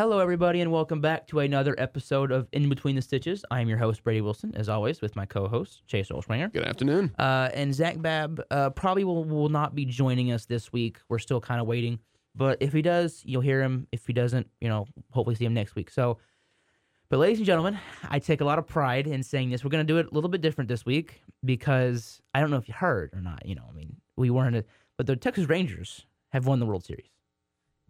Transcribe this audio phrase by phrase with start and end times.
[0.00, 3.44] Hello, everybody, and welcome back to another episode of In Between the Stitches.
[3.50, 6.50] I am your host, Brady Wilson, as always, with my co host, Chase Olspringer.
[6.50, 7.14] Good afternoon.
[7.18, 10.96] Uh, and Zach Babb uh, probably will, will not be joining us this week.
[11.10, 11.98] We're still kind of waiting.
[12.34, 13.88] But if he does, you'll hear him.
[13.92, 15.90] If he doesn't, you know, hopefully see him next week.
[15.90, 16.16] So,
[17.10, 17.78] but ladies and gentlemen,
[18.08, 19.62] I take a lot of pride in saying this.
[19.62, 22.56] We're going to do it a little bit different this week because I don't know
[22.56, 23.44] if you heard or not.
[23.44, 24.64] You know, I mean, we weren't, a,
[24.96, 27.10] but the Texas Rangers have won the World Series,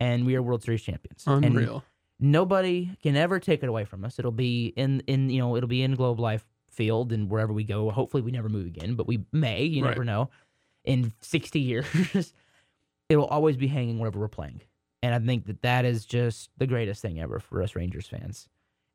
[0.00, 1.22] and we are World Series champions.
[1.24, 1.84] And Unreal.
[2.21, 4.19] Nobody can ever take it away from us.
[4.19, 7.65] It'll be in in you know it'll be in Globe Life Field and wherever we
[7.65, 7.91] go.
[7.91, 9.65] Hopefully, we never move again, but we may.
[9.65, 9.91] You Right.
[9.91, 10.30] never know.
[10.84, 12.33] In sixty years,
[13.09, 14.61] it'll always be hanging wherever we're playing,
[15.02, 18.48] and I think that that is just the greatest thing ever for us Rangers fans.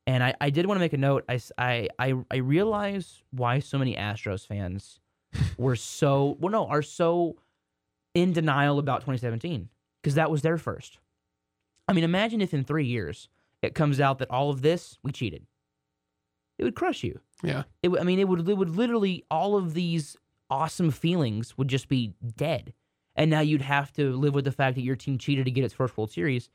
[0.07, 1.25] And I, I did want to make a note.
[1.27, 4.99] I I I realize why so many Astros fans
[5.57, 7.37] were so well no are so
[8.13, 9.67] in denial about 2017
[10.01, 10.99] because that was their first.
[11.87, 13.29] I mean, imagine if in three years
[13.61, 15.45] it comes out that all of this we cheated.
[16.57, 17.19] It would crush you.
[17.43, 17.63] Yeah.
[17.83, 20.15] It, I mean, it would it would literally all of these
[20.49, 22.73] awesome feelings would just be dead,
[23.15, 25.63] and now you'd have to live with the fact that your team cheated to get
[25.63, 26.49] its first World Series.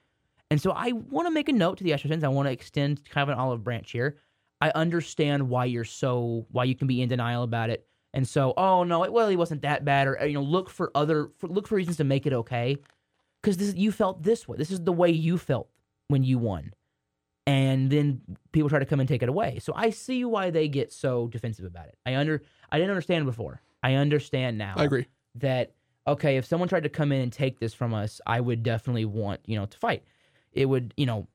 [0.51, 2.25] And so I want to make a note to the Astros fans.
[2.25, 4.17] I want to extend kind of an olive branch here.
[4.61, 8.55] I understand why you're so why you can be in denial about it, and so
[8.57, 11.49] oh no, it well he wasn't that bad, or you know look for other for,
[11.49, 12.77] look for reasons to make it okay,
[13.43, 14.57] because this you felt this way.
[14.57, 15.69] This is the way you felt
[16.09, 16.73] when you won,
[17.47, 18.21] and then
[18.53, 19.59] people try to come and take it away.
[19.61, 21.99] So I see why they get so defensive about it.
[22.05, 23.63] I under I didn't understand before.
[23.83, 25.07] I understand now I agree.
[25.37, 25.73] that
[26.07, 29.05] okay, if someone tried to come in and take this from us, I would definitely
[29.05, 30.05] want you know to fight.
[30.53, 31.29] It would you know,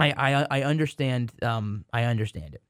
[0.00, 2.62] I I I understand um I understand it,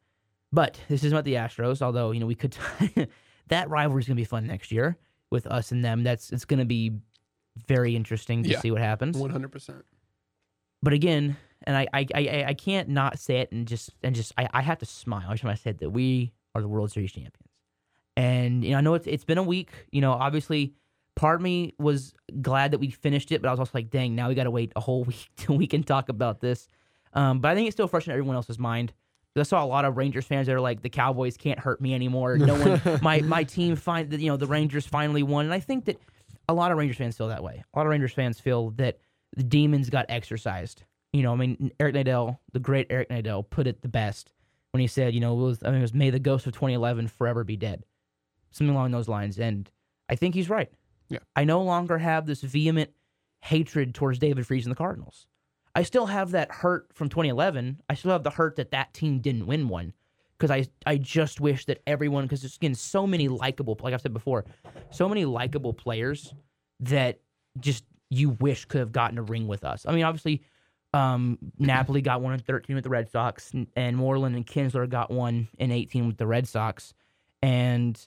[0.53, 1.83] but this is not the Astros.
[1.83, 2.57] Although you know we could
[3.49, 4.97] that rivalry is gonna be fun next year
[5.31, 6.03] with us and them.
[6.03, 6.93] That's it's gonna be
[7.69, 8.61] very interesting to Yeah.
[8.61, 9.17] see what happens.
[9.17, 9.83] 100%.
[10.83, 14.33] But again, and I I, I I can't not say it and just and just
[14.39, 17.13] I, I have to smile every time I said that we are the World Series
[17.13, 17.35] champions.
[18.17, 19.71] And you know, I know it's it's been a week.
[19.91, 20.75] You know, obviously,
[21.17, 24.15] part of me was glad that we finished it, but I was also like, dang,
[24.15, 26.69] now we got to wait a whole week till we can talk about this.
[27.15, 28.93] Um, but I think it's still fresh in everyone else's mind.
[29.39, 31.93] I saw a lot of Rangers fans that are like, the Cowboys can't hurt me
[31.95, 32.39] anymore.
[32.39, 32.55] No
[32.85, 35.87] one, my my team find that you know the Rangers finally won, and I think
[35.87, 36.01] that
[36.49, 37.65] a lot of Rangers fans feel that way.
[37.73, 38.99] A lot of Rangers fans feel that
[39.37, 40.83] the demons got exercised.
[41.13, 44.33] You know, I mean, Eric Nadel, the great Eric Nadel, put it the best
[44.73, 46.53] when he said, you know, it was, I mean, it was may the ghost of
[46.53, 47.85] 2011 forever be dead,
[48.51, 49.39] something along those lines.
[49.39, 49.71] And
[50.09, 50.71] I think he's right.
[51.09, 51.21] Yeah.
[51.35, 52.91] I no longer have this vehement
[53.41, 55.27] hatred towards David Freese and the Cardinals.
[55.75, 57.83] I still have that hurt from 2011.
[57.89, 59.93] I still have the hurt that that team didn't win one
[60.39, 64.01] because I I just wish that everyone because there's again so many likable like I've
[64.01, 64.45] said before,
[64.91, 66.35] so many likable players
[66.81, 67.21] that
[67.61, 69.85] just you wish could have gotten a ring with us.
[69.87, 70.43] I mean, obviously,
[70.95, 74.89] um, Napoli got one in 13 with the Red Sox, and, and Moreland and Kinsler
[74.89, 76.95] got one in 18 with the Red Sox,
[77.43, 77.99] and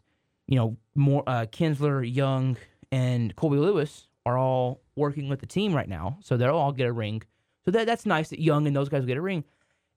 [0.47, 2.57] you know, more uh, Kinsler, Young,
[2.91, 6.87] and Colby Lewis are all working with the team right now, so they'll all get
[6.87, 7.21] a ring.
[7.65, 9.43] So that that's nice that Young and those guys will get a ring,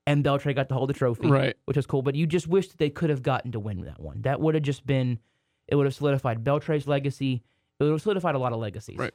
[0.06, 1.56] and Beltré got to hold the trophy, Right.
[1.66, 2.02] which is cool.
[2.02, 4.22] But you just wish that they could have gotten to win that one.
[4.22, 5.18] That would have just been,
[5.68, 7.42] it would have solidified Beltré's legacy.
[7.78, 8.98] It would have solidified a lot of legacies.
[8.98, 9.14] Right.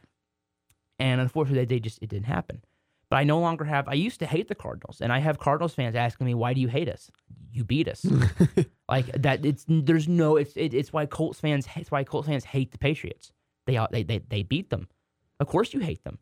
[0.99, 2.63] And unfortunately, they just it didn't happen.
[3.09, 3.87] But I no longer have.
[3.87, 6.59] I used to hate the Cardinals, and I have Cardinals fans asking me, "Why do
[6.59, 7.09] you hate us?
[7.53, 8.05] You beat us."
[8.89, 9.45] like that.
[9.45, 10.35] It's there's no.
[10.35, 11.67] It's it, it's why Colts fans.
[11.75, 13.31] It's why Colts fans hate the Patriots.
[13.65, 14.89] They they they they beat them.
[15.39, 16.17] Of course, you hate them,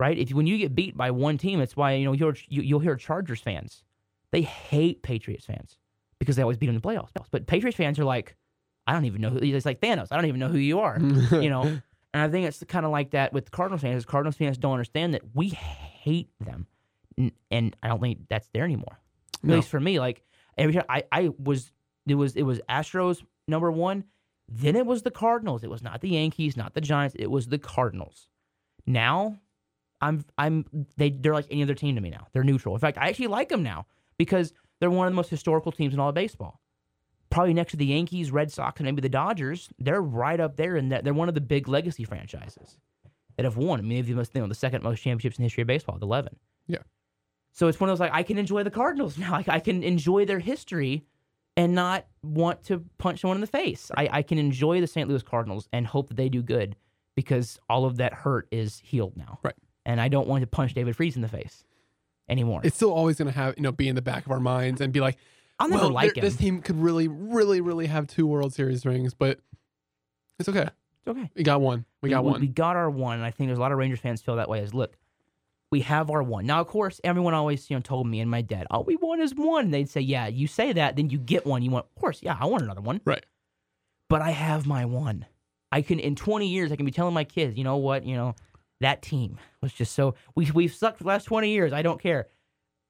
[0.00, 0.18] right?
[0.18, 2.80] If when you get beat by one team, it's why you know you're, you you'll
[2.80, 3.84] hear Chargers fans.
[4.32, 5.78] They hate Patriots fans
[6.18, 7.10] because they always beat them in the playoffs.
[7.30, 8.36] But Patriots fans are like,
[8.86, 9.38] I don't even know who.
[9.38, 10.08] It's like Thanos.
[10.10, 10.98] I don't even know who you are.
[11.32, 11.62] you know.
[12.14, 14.04] And I think it's kind of like that with Cardinals fans.
[14.06, 16.66] Cardinals fans don't understand that we hate them,
[17.50, 18.98] and I don't think that's there anymore.
[19.42, 19.56] At No.
[19.56, 20.22] least for me, like
[20.56, 21.70] every time I, I was,
[22.06, 24.04] it was it was Astros number one,
[24.48, 25.62] then it was the Cardinals.
[25.62, 27.14] It was not the Yankees, not the Giants.
[27.18, 28.28] It was the Cardinals.
[28.86, 29.38] Now,
[30.00, 30.64] I'm I'm
[30.96, 32.26] they they're like any other team to me now.
[32.32, 32.74] They're neutral.
[32.74, 33.86] In fact, I actually like them now
[34.18, 36.60] because they're one of the most historical teams in all of baseball
[37.30, 39.68] probably next to the Yankees, Red Sox, and maybe the Dodgers.
[39.78, 42.78] They're right up there, and they're one of the big legacy franchises
[43.36, 43.78] that have won.
[43.78, 45.66] I mean, they've the most, you know, the second most championships in the history of
[45.66, 46.36] baseball, with eleven.
[46.66, 46.78] Yeah.
[47.52, 49.32] So it's one of those like I can enjoy the Cardinals now.
[49.32, 51.04] Like I can enjoy their history
[51.56, 53.90] and not want to punch someone in the face.
[53.96, 55.08] I, I can enjoy the St.
[55.08, 56.76] Louis Cardinals and hope that they do good
[57.16, 59.40] because all of that hurt is healed now.
[59.42, 59.56] Right.
[59.84, 61.64] And I don't want to punch David Freese in the face
[62.28, 62.60] anymore.
[62.64, 64.80] it's still always going to have, you know, be in the back of our minds
[64.80, 65.16] and be like,
[65.58, 66.22] I'll never well, like him.
[66.22, 69.40] this team could really, really, really have two World Series rings, but
[70.38, 70.68] it's okay.
[71.00, 71.30] It's okay.
[71.34, 71.84] We got one.
[72.00, 72.40] We got one.
[72.40, 74.48] We got our one, and I think there's a lot of Rangers fans feel that
[74.48, 74.60] way.
[74.60, 74.96] As look,
[75.72, 76.46] we have our one.
[76.46, 79.20] Now, of course, everyone always you know told me and my dad, all we want
[79.20, 81.62] is one." And they'd say, "Yeah, you say that, then you get one.
[81.62, 83.24] You want, of course, yeah, I want another one." Right.
[84.08, 85.26] But I have my one.
[85.70, 88.16] I can in 20 years, I can be telling my kids, you know what, you
[88.16, 88.34] know,
[88.80, 91.72] that team was just so we we've sucked for the last 20 years.
[91.72, 92.28] I don't care.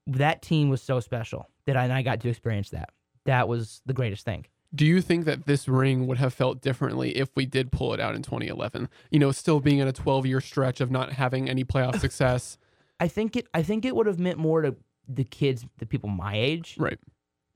[0.07, 2.91] That team was so special that I, and I got to experience that.
[3.25, 4.45] That was the greatest thing.
[4.73, 7.99] Do you think that this ring would have felt differently if we did pull it
[7.99, 8.87] out in 2011?
[9.11, 12.57] You know, still being in a 12 year stretch of not having any playoff success.
[12.99, 13.47] I think it.
[13.53, 14.75] I think it would have meant more to
[15.07, 16.99] the kids, the people my age, Right.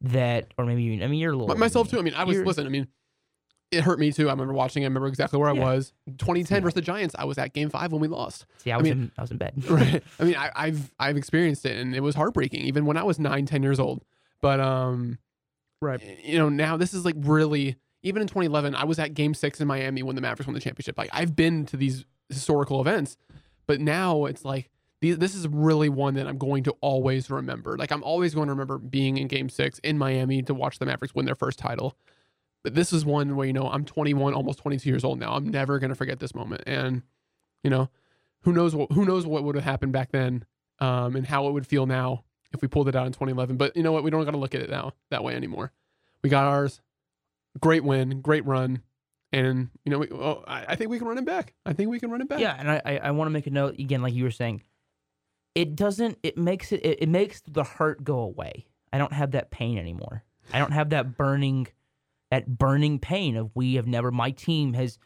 [0.02, 1.04] that, or maybe you.
[1.04, 2.00] I mean, you're a little myself too.
[2.00, 2.66] I mean, I was listen.
[2.66, 2.88] I mean,
[3.74, 4.28] it hurt me too.
[4.30, 4.84] I remember watching.
[4.84, 4.86] it.
[4.86, 5.94] I remember exactly where I was.
[6.18, 6.62] 2010 Yeah.
[6.62, 7.16] versus the Giants.
[7.18, 8.46] I was at Game Five when we lost.
[8.58, 9.12] See, I was mean- in.
[9.18, 9.54] I was in bed.
[9.70, 10.04] Right.
[10.20, 13.20] I mean, I, I've I've experienced it, and it was heartbreaking, even when I was
[13.20, 14.04] nine, ten years old.
[14.42, 15.18] But um,
[15.82, 16.02] Right.
[16.24, 17.78] you know, now this is like really.
[18.06, 20.60] Even in 2011, I was at Game Six in Miami when the Mavericks won the
[20.60, 20.98] championship.
[20.98, 23.16] Like I've been to these historical events,
[23.66, 24.70] but now it's like
[25.00, 27.78] these, this is really one that I'm going to always remember.
[27.78, 30.86] Like I'm always going to remember being in Game Six in Miami to watch the
[30.86, 31.96] Mavericks win their first title.
[32.64, 35.34] But this is one where you know I'm 21, almost 22 years old now.
[35.34, 37.04] I'm never going to forget this moment, and
[37.64, 37.90] you know,
[38.42, 40.46] who knows what who knows what would have happened back then,
[40.80, 42.24] um, and how it would feel now
[42.54, 43.58] if we pulled it out in 2011.
[43.58, 44.04] But you know what?
[44.04, 45.72] We don't got to look at it now that way anymore.
[46.22, 46.82] We got ours.
[47.60, 48.82] Great win, great run,
[49.32, 50.08] and you know, we,
[50.48, 51.54] I, I think we can run it back.
[51.66, 52.40] I think we can run it back.
[52.40, 54.64] Yeah, and I, I, I want to make a note again, like you were saying.
[55.54, 56.18] It doesn't.
[56.24, 57.04] It makes it, it.
[57.04, 58.68] It makes the hurt go away.
[58.92, 60.24] I don't have that pain anymore.
[60.52, 61.68] I don't have that burning,
[62.34, 64.10] that burning pain of we have never.
[64.10, 64.98] My team has.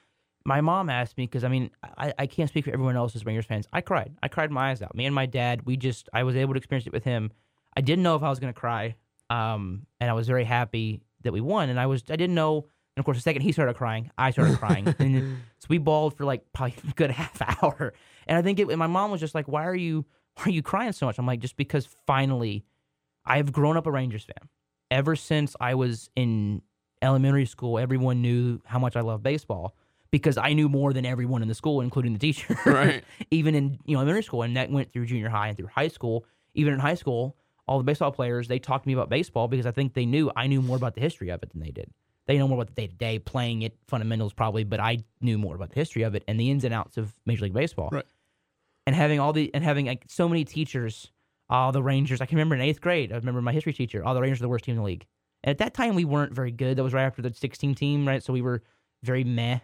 [0.46, 3.26] My mom asked me because I mean I, I can't speak for everyone else as
[3.26, 3.68] Rangers fans.
[3.74, 4.16] I cried.
[4.24, 4.96] I cried my eyes out.
[4.96, 5.66] Me and my dad.
[5.66, 7.32] We just I was able to experience it with him.
[7.76, 8.96] I didn't know if I was going to cry,
[9.30, 11.68] um, and I was very happy that we won.
[11.70, 12.66] And I was I didn't know.
[12.96, 14.88] And of course, the second he started crying, I started crying.
[15.00, 17.94] and so we bawled for like probably a good half hour.
[18.26, 20.62] And I think it, my mom was just like, "Why are you why are you
[20.62, 22.64] crying so much?" I'm like, "Just because finally,
[23.26, 24.48] I have grown up a Rangers fan.
[24.90, 26.62] Ever since I was in
[27.02, 29.76] elementary school, everyone knew how much I love baseball."
[30.10, 32.58] Because I knew more than everyone in the school, including the teacher.
[32.66, 33.04] Right.
[33.32, 35.90] Even in you know elementary school, and that went through junior high and through high
[35.90, 36.26] school.
[36.54, 37.36] Even in high school,
[37.68, 40.32] all the baseball players they talked to me about baseball because I think they knew
[40.36, 41.92] I knew more about the history of it than they did.
[42.26, 45.38] They know more about the day to day playing it, fundamentals probably, but I knew
[45.38, 47.90] more about the history of it and the ins and outs of Major League Baseball.
[47.92, 48.06] Right.
[48.86, 51.12] And having all the and having like so many teachers,
[51.50, 52.22] all the Rangers.
[52.22, 53.12] I can remember in eighth grade.
[53.12, 54.04] I remember my history teacher.
[54.04, 55.06] All the Rangers are the worst team in the league.
[55.48, 56.78] And at that time, we weren't very good.
[56.78, 58.22] That was right after the 16 team, right?
[58.22, 58.64] So we were
[59.02, 59.60] very meh.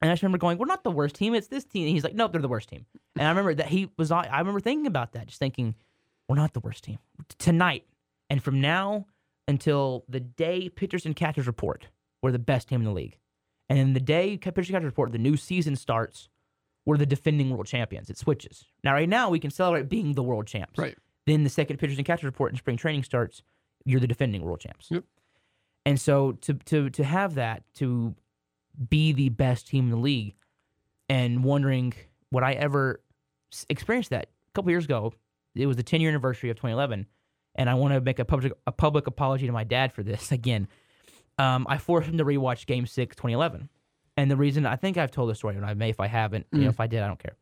[0.00, 1.36] And I just remember going, "We're not the worst team.
[1.36, 2.84] It's this team." And he's like, "Nope, they're the worst team."
[3.14, 4.10] And I remember that he was.
[4.10, 5.76] I remember thinking about that, just thinking,
[6.28, 6.98] "We're not the worst team
[7.38, 7.86] tonight."
[8.28, 9.06] And from now
[9.46, 11.86] until the day pitchers and catchers report,
[12.20, 13.18] we're the best team in the league.
[13.68, 16.28] And then the day pitchers and catchers report, the new season starts.
[16.84, 18.10] We're the defending world champions.
[18.10, 18.64] It switches.
[18.82, 20.76] Now, right now, we can celebrate being the world champs.
[20.76, 20.98] Right.
[21.26, 23.44] Then the second pitchers and catchers report in spring training starts.
[23.84, 24.88] You're the defending world champs.
[24.90, 25.04] Yep.
[25.86, 28.14] And so to to to have that to
[28.88, 30.34] be the best team in the league,
[31.08, 31.92] and wondering
[32.30, 33.02] would I ever
[33.68, 34.24] experience that?
[34.24, 35.12] A couple years ago,
[35.54, 37.06] it was the 10 year anniversary of 2011,
[37.56, 40.32] and I want to make a public a public apology to my dad for this
[40.38, 40.68] again.
[41.38, 43.68] Um, I forced him to rewatch Game Six 2011,
[44.16, 46.46] and the reason I think I've told the story, and I may if I haven't,
[46.52, 46.70] you know, Mm.
[46.70, 47.36] if I did, I don't care.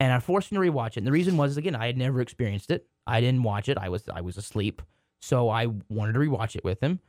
[0.00, 0.98] And I forced him to rewatch it.
[0.98, 2.86] And the reason was again, I had never experienced it.
[3.06, 3.76] I didn't watch it.
[3.76, 4.80] I was I was asleep,
[5.20, 7.00] so I wanted to rewatch it with him,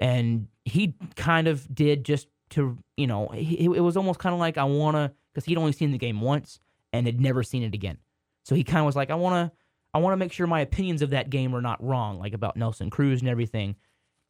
[0.00, 4.40] and he kind of did just to you know he, it was almost kind of
[4.40, 6.60] like I want to because he'd only seen the game once
[6.92, 7.98] and had never seen it again.
[8.44, 9.56] So he kind of was like, I want to,
[9.92, 12.56] I want to make sure my opinions of that game are not wrong, like about
[12.56, 13.76] Nelson Cruz and everything.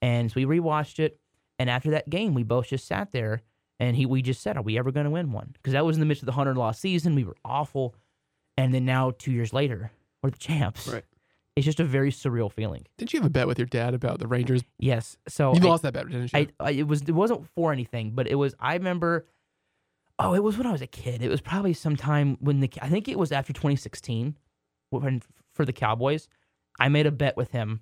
[0.02, 1.18] And so we rewatched it,
[1.59, 3.42] and after that game, we both just sat there
[3.80, 5.50] and he, we just said, are we ever going to win one?
[5.52, 7.14] Because that was in the midst of the hundred loss season.
[7.14, 7.95] We were awful,
[8.57, 9.90] and then now two years later,
[10.23, 10.88] we're the champs.
[10.88, 11.04] Right.
[11.58, 12.86] It's just a very surreal feeling.
[12.98, 14.62] Did you have a bet with your dad about the Rangers?
[14.78, 15.16] Yes.
[15.28, 16.38] So You I- lost that bet, didn't you?
[16.38, 18.54] I, I it was it wasn't for anything, but it was.
[18.60, 19.26] I remember.
[20.20, 21.22] Oh, it was when I was a kid.
[21.22, 24.36] It was probably sometime when the I think it was after 2016,
[24.90, 25.22] when
[25.54, 26.28] for the Cowboys,
[26.80, 27.80] I made a bet with him.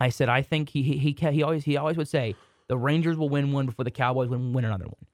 [0.00, 2.34] I said I think he he he, he always he always would say
[2.68, 5.06] the Rangers will win one before the Cowboys would win another one.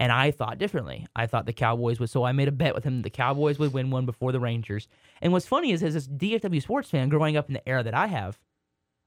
[0.00, 1.06] And I thought differently.
[1.14, 2.10] I thought the Cowboys would.
[2.10, 4.88] So I made a bet with him the Cowboys would win one before the Rangers.
[5.22, 7.94] And what's funny is, as this DFW sports fan growing up in the era that
[7.94, 8.38] I have,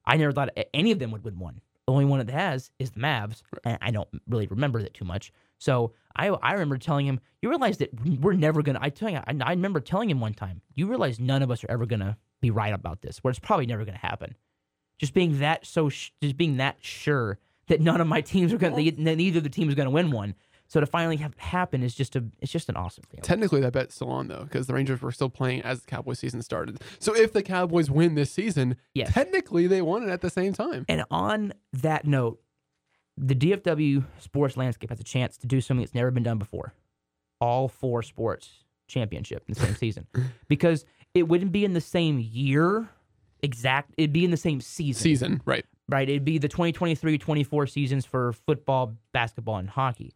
[0.06, 1.62] I never thought any of them would win one.
[1.86, 5.06] The only one that has is the Mavs, and I don't really remember that too
[5.06, 5.32] much.
[5.60, 7.92] So I I remember telling him, "You realize that
[8.22, 11.20] we're never gonna." I tell you, I, I remember telling him one time, "You realize
[11.20, 13.20] none of us are ever gonna be right about this.
[13.20, 14.36] Where it's probably never gonna happen."
[14.98, 18.58] Just being that so, sh- just being that sure that none of my teams are
[18.58, 20.34] gonna, neither of the team is gonna win one.
[20.76, 23.24] So to finally have it happen is just a it's just an awesome feeling.
[23.24, 26.20] Technically, that bet's still on though, because the Rangers were still playing as the Cowboys
[26.20, 26.82] season started.
[27.00, 29.14] So if the Cowboys win this season, Yes.
[29.14, 30.84] technically they won it at the same time.
[30.90, 32.42] And on that note,
[33.16, 36.74] the DFW sports landscape has a chance to do something that's never been done before.
[37.40, 40.08] All four sports championship in the same season.
[40.50, 42.90] Because it wouldn't be in the same year
[43.42, 45.02] exact, it'd be in the same season.
[45.02, 45.64] Season, right?
[45.88, 46.10] right?
[46.10, 50.12] It'd be the 2023-24 seasons for football, basketball, and hockey.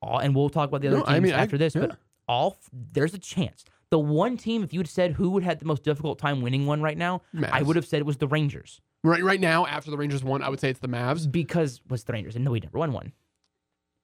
[0.00, 1.74] All, and we'll talk about the other No, teams I mean, I- after this.
[1.74, 1.86] yeah.
[1.86, 2.58] But all
[2.92, 3.64] there's a chance.
[3.90, 6.82] The one team, if you'd said who would have the most difficult time winning one
[6.82, 9.96] right now, I would have said it was the Rangers Right, right now, after the
[9.96, 11.30] Rangers won, I would say it's the Mavs.
[11.30, 13.12] because was the Rangers and no, we never won one.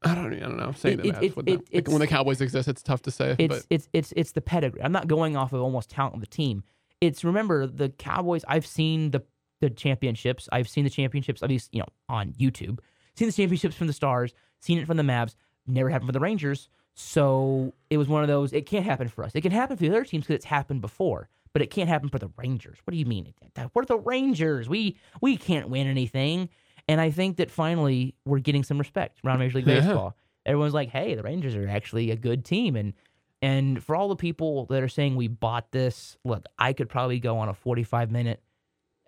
[0.03, 0.73] I don't, I don't know.
[0.73, 3.37] Saying It- the Mavs it- it- like, when the Cowboys exist, it's tough to say.
[3.39, 4.83] It's but it's it's it's the pedigree.
[4.83, 6.63] I'm not going off of almost talent of the team.
[7.01, 8.45] It's remember the Cowboys.
[8.49, 9.23] I've seen the
[9.61, 10.49] the championships.
[10.53, 11.43] I've seen the championships.
[11.43, 12.79] I've you know on YouTube.
[13.17, 14.35] Seen the championships from the Stars.
[14.61, 15.35] Seen it from the Mavs.
[15.66, 16.68] Never happened for the Rangers.
[16.94, 18.52] So it was one of those.
[18.52, 19.33] It can't happen for us.
[19.35, 21.28] It can happen for the other teams because it's happened before.
[21.52, 22.78] But it can't happen for the Rangers.
[22.85, 23.33] What do you mean?
[23.75, 24.68] We're the Rangers.
[24.68, 26.49] We we can't win anything.
[26.88, 29.80] And I think that finally we're getting some respect around Major League Yeah.
[29.80, 30.16] Baseball.
[30.44, 32.92] Everyone's like, "Hey, the Rangers are actually a good team." And
[33.40, 37.21] and for all the people that are saying we bought this, look, I could probably
[37.21, 38.42] go on a 45 minute,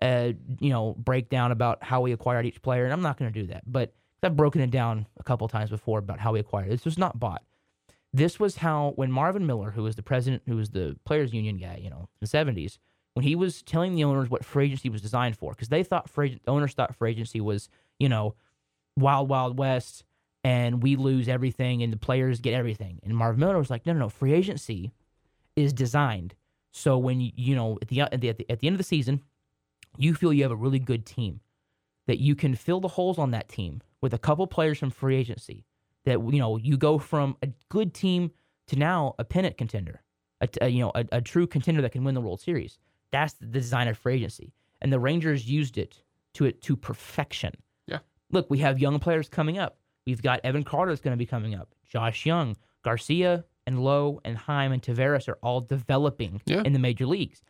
[0.01, 3.39] uh, you know, breakdown about how we acquired each player, and I'm not going to
[3.41, 3.63] do that.
[3.65, 3.93] But
[4.23, 6.71] I've broken it down a couple times before about how we acquired it.
[6.71, 7.43] This was not bought.
[8.13, 11.57] This was how when Marvin Miller, who was the president, who was the players' union
[11.57, 12.77] guy, you know, in the 70s,
[13.13, 16.09] when he was telling the owners what free agency was designed for, because they thought
[16.09, 17.69] free the owners thought free agency was,
[17.99, 18.35] you know,
[18.95, 20.03] wild wild west
[20.43, 22.99] and we lose everything and the players get everything.
[23.03, 24.09] And Marvin Miller was like, no, no, no.
[24.09, 24.91] Free agency
[25.55, 26.35] is designed
[26.77, 29.23] so when you, you know at the at the at the end of the season,
[29.97, 31.39] you feel you have a really good team
[32.07, 35.15] that you can fill the holes on that team with a couple players from free
[35.17, 35.65] agency.
[36.05, 38.31] That you know you go from a good team
[38.67, 40.01] to now a pennant contender,
[40.41, 42.79] a, a, you know a, a true contender that can win the World Series.
[43.11, 46.01] That's the design of free agency, and the Rangers used it
[46.35, 47.53] to it to perfection.
[47.87, 47.99] Yeah.
[48.31, 49.77] Look, we have young players coming up.
[50.05, 51.73] We've got Evan Carter is going to be coming up.
[51.85, 56.61] Josh Jung, Garcia, and Lowe, and Heim and Taveras are all developing Yeah.
[56.63, 57.41] in the major leagues.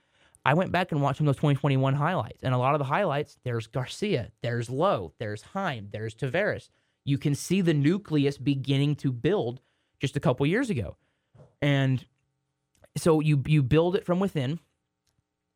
[0.47, 2.85] I went back and watched some of those 2021 highlights, and a lot of the
[2.85, 6.69] highlights, there's Garcia, there's Lowe, there's Heim, there's Taveras.
[7.03, 9.59] You can see the nucleus beginning to build
[9.99, 10.95] just a couple years ago.
[11.61, 12.05] And
[12.95, 14.61] so you you build it from within,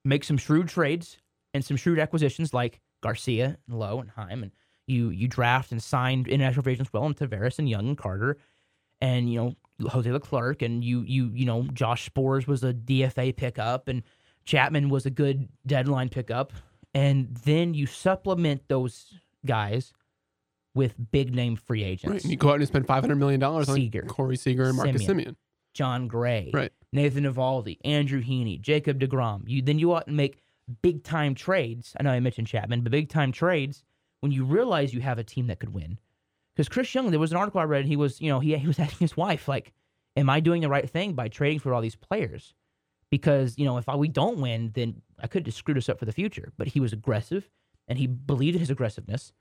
[0.03, 1.15] make some shrewd trades
[1.53, 4.51] and some shrewd acquisitions like Garcia and Lowe and Heim, and
[4.88, 8.39] you you draft and sign international agents well and Taveras and Jung and Carter,
[9.00, 13.33] and you know Jose Leclerc and you you you know Josh Sborz was a DFA
[13.38, 14.03] pickup and
[14.45, 16.53] Chapman was a good deadline pickup,
[16.93, 19.13] and then you supplement those
[19.45, 19.93] guys
[20.74, 22.12] with big name free agents.
[22.12, 24.03] right, and you go out and spend five hundred million dollars on Seager.
[24.03, 25.25] Corey Seager and Marcus Semien.
[25.27, 25.36] Semien.
[25.74, 26.71] Jon Gray, Right.
[26.91, 29.43] Nathan Eovaldi, Andrew Heaney, Jacob DeGrom.
[29.48, 30.39] You then you ought to make
[30.81, 31.93] big time trades.
[32.00, 33.83] I know I mentioned Chapman, but big time trades
[34.19, 35.98] when you realize you have a team that could win.
[36.55, 38.55] Because Chris Young, there was an article I read, and he was, you know, he,
[38.57, 39.71] he was asking his wife, like,
[40.17, 42.53] "Am I doing the right thing by trading for all these players?"
[43.12, 46.00] Because you know, if I, we don't win, then I could just screw this up
[46.00, 46.51] for the future.
[46.58, 47.48] But he was aggressive,
[47.88, 49.34] and he believed in his aggressiveness,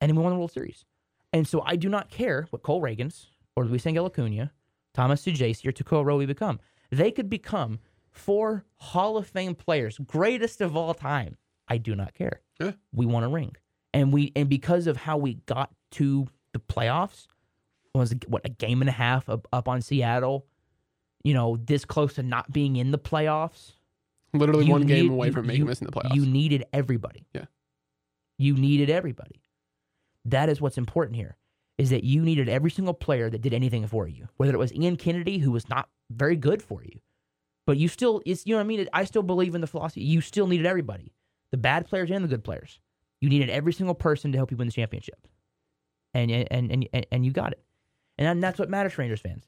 [0.00, 0.84] and then we won the World Series.
[1.32, 4.52] And so I do not care what Cole Ragans or Luis Angel Acuna,
[4.94, 6.58] Thomas Saggese, or Tekoah Roby become.
[6.90, 7.78] They could become
[8.10, 11.36] four Hall of Fame players, greatest of all time.
[11.68, 12.40] I do not care.
[12.58, 12.72] Yeah.
[12.92, 13.54] We won a ring,
[13.94, 17.26] and we and because of how we got to the playoffs,
[17.94, 20.46] was what a game and a half up, up on Seattle.
[21.22, 23.72] You know, this close to not being in the playoffs.
[24.32, 26.14] Literally one game away from making you- missing the playoffs.
[26.14, 27.26] You needed everybody.
[27.34, 27.46] Yeah.
[28.38, 29.42] You needed everybody.
[30.24, 31.36] That is what's important here.
[31.78, 34.28] Is that you needed every single player that did anything for you.
[34.36, 37.00] Whether it was Ian Kennedy, who was not very good for you,
[37.66, 38.88] but you still, it's you know what I mean.
[38.92, 40.02] I still believe in the philosophy.
[40.02, 41.12] You still needed everybody,
[41.50, 42.80] the bad players and the good players.
[43.20, 45.26] You needed every single person to help you win the championship,
[46.12, 47.62] and and and and, and you got it.
[48.18, 49.44] And that's what matters for Rangers fans.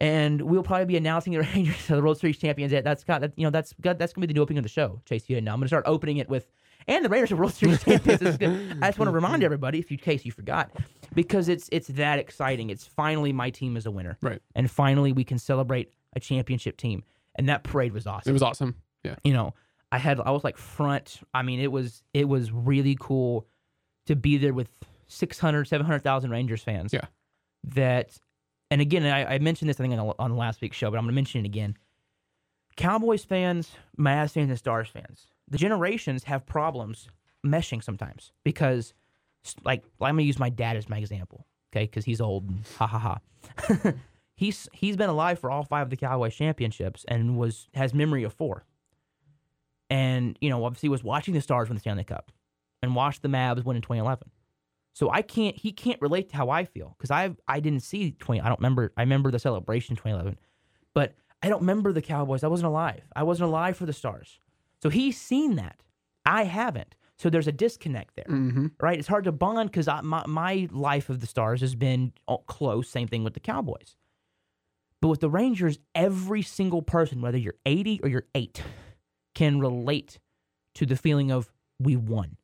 [0.00, 2.72] And we'll probably be announcing the Rangers the World Series champions.
[2.72, 4.64] That that's got that you know that's got, that's gonna be the new opening of
[4.64, 5.00] the show.
[5.04, 6.46] Chase, you know I'm gonna start opening it with
[6.86, 8.22] and the Raiders are World Series champions.
[8.22, 10.70] I just want to remind everybody, if you in case you forgot,
[11.14, 12.70] because it's it's that exciting.
[12.70, 14.40] It's finally my team is a winner, Right.
[14.54, 17.04] And finally we can celebrate a championship team.
[17.34, 18.74] And that parade was awesome It was awesome.
[19.04, 19.14] Yeah.
[19.22, 19.54] you know,
[19.92, 21.20] I had I was like front.
[21.34, 23.46] I mean, it was it was really cool
[24.06, 24.70] to be there with
[25.08, 26.92] 600, 700,000 Rangers fans.
[26.92, 27.04] Yeah.
[27.74, 28.18] That,
[28.70, 31.04] and again, I, I mentioned this I think on, on last week's show, but I'm
[31.04, 31.76] going to mention it again.
[32.76, 37.08] Cowboys fans, Mavs fans, and Stars fans, the generations have problems
[37.44, 38.94] meshing sometimes because,
[39.64, 41.46] like, I'm going to use my dad as my example.
[41.72, 42.48] okay, because he's old.
[42.48, 43.92] and Ha ha ha.
[44.36, 48.22] he's he's been alive for all five of the Cowboys championships and was has memory
[48.22, 48.64] of four.
[49.90, 52.30] And you know, obviously, was watching the Stars win the Stanley Cup,
[52.82, 54.30] and watched the Mavs win in 2011.
[54.98, 55.54] So I can't.
[55.56, 58.40] He can't relate to how I feel because I I didn't see 20.
[58.40, 58.92] I don't remember.
[58.96, 60.36] I remember the celebration in 2011,
[60.92, 62.42] but I don't remember the Cowboys.
[62.42, 63.02] I wasn't alive.
[63.14, 64.40] I wasn't alive for the Stars.
[64.82, 65.84] So he's seen that.
[66.26, 66.96] I haven't.
[67.16, 68.66] So there's a disconnect there Mm-hmm.
[68.80, 68.98] right?
[68.98, 72.12] It's hard to bond because my, my life of the Stars has been
[72.48, 72.88] close.
[72.88, 73.94] Same thing with the Cowboys.
[75.00, 78.62] But with the Rangers, every single person, whether you're 80 or you're eight,
[79.36, 80.18] can relate
[80.74, 82.37] to the feeling of we won.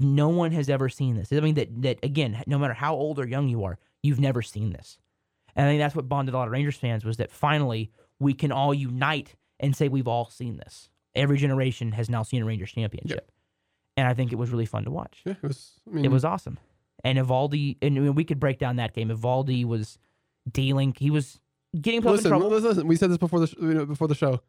[0.00, 1.32] No one has ever seen this.
[1.32, 4.42] I mean, that, that again, no matter how old or young you are, you've never
[4.42, 4.98] seen this.
[5.56, 7.90] And I think that's what bonded a lot of Rangers fans was that finally
[8.20, 10.90] we can all unite and say we've all seen this.
[11.14, 13.30] Every generation has now seen a Rangers championship.
[13.96, 15.22] And I think it was really fun to watch.
[15.24, 15.72] Yeah, it was.
[15.90, 16.58] I mean, It was awesome.
[17.02, 19.08] And Eovaldi, and we could break down that game.
[19.08, 19.98] Eovaldi was
[20.50, 21.40] dealing, he was
[21.80, 22.50] getting himself Listen, in trouble.
[22.50, 24.40] listen, listen, we said this before the sh- you know, before the show.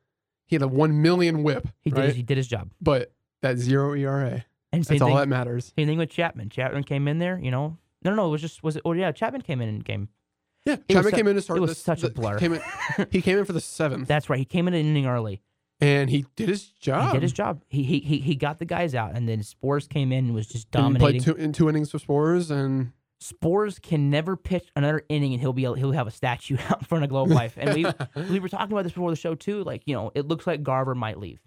[0.46, 2.72] He had a one million whip, He did, his, he did his job.
[2.82, 4.46] but that zero ERA.
[4.72, 5.74] And same That's all that matters.
[5.78, 6.50] same thing with Chapman.
[6.50, 7.78] Chapman came in there, you know.
[8.04, 8.28] No, no, no.
[8.28, 8.82] It was just was it?
[8.86, 10.10] Oh yeah, Chapman came in and game.
[10.66, 11.58] Yeah, was Chapman su- came in to start.
[11.58, 12.38] it was this, such a blur.
[12.38, 12.62] Came in,
[13.12, 14.40] he came in for the seventh, That's right.
[14.40, 15.42] He came in an inning early.
[15.82, 17.08] and he did his job.
[17.08, 17.64] He did his job.
[17.70, 20.48] He he he he got the guys out, and then Sborz came in and was
[20.48, 21.24] just And he dominating.
[21.24, 25.42] played two, in two innings for Sborz, and Sborz can never pitch another inning, and
[25.42, 27.56] he'll be he'll have a statue out in front of Globe Life.
[27.58, 27.86] And we
[28.30, 29.64] we were talking about this before the show too.
[29.64, 31.40] Like you know, it looks like Garver might leave.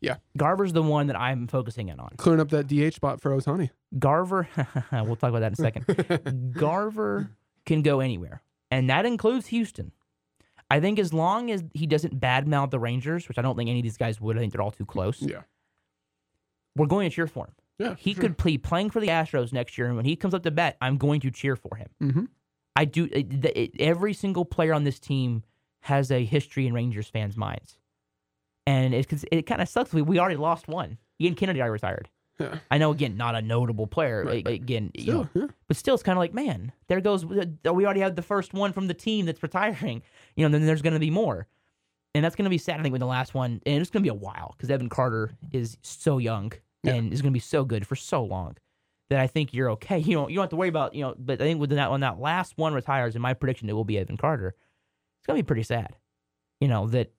[0.00, 0.16] Yeah.
[0.36, 2.10] Garver's the one that I'm focusing in on.
[2.16, 3.70] clearing up that DH spot for Ohtani.
[3.98, 4.48] Garver,
[4.92, 6.52] we'll talk about that in a second.
[6.54, 7.30] Garver
[7.66, 9.92] can go anywhere, and that includes Houston.
[10.70, 13.80] I think as long as he doesn't badmouth the Rangers, which I don't think any
[13.80, 15.20] of these guys would, I think they're all too close.
[15.20, 15.42] Yeah,
[16.76, 17.54] We're going to cheer for him.
[17.78, 17.94] yeah.
[17.98, 20.50] He could be playing for the Astros next year, and when he comes up to
[20.50, 21.88] bat, I'm going to cheer for him.
[22.02, 22.24] Mm-hmm.
[22.76, 23.08] I do.
[23.10, 25.42] It, it, every single player on this team
[25.80, 27.76] has a history in Rangers fans' minds,
[28.66, 29.92] and it it kind of sucks.
[29.92, 30.98] We, we already lost one.
[31.20, 32.08] Ian Kennedy already retired.
[32.38, 32.58] Yeah.
[32.70, 34.24] I know, again, not a notable player.
[34.24, 35.46] Right, but again, you Still, know, yeah.
[35.68, 37.26] but still, it's kind of like, man, there goes.
[37.26, 40.02] We already have the first one from the team that's retiring.
[40.36, 41.46] You know, then there's going to be more,
[42.14, 42.80] and that's going to be sad.
[42.80, 44.88] I think with the last one, and it's going to be a while because Evan
[44.88, 46.94] Carter is so young Yeah.
[46.94, 48.56] and is going to be so good for so long
[49.10, 49.98] that I think you're okay.
[50.06, 51.14] You don't you don't have to worry about you know.
[51.18, 53.84] But I think with that when that last one retires, in my prediction, it will
[53.84, 54.54] be Evan Carter.
[55.18, 55.96] It's going to be pretty sad.
[56.60, 57.12] You know that.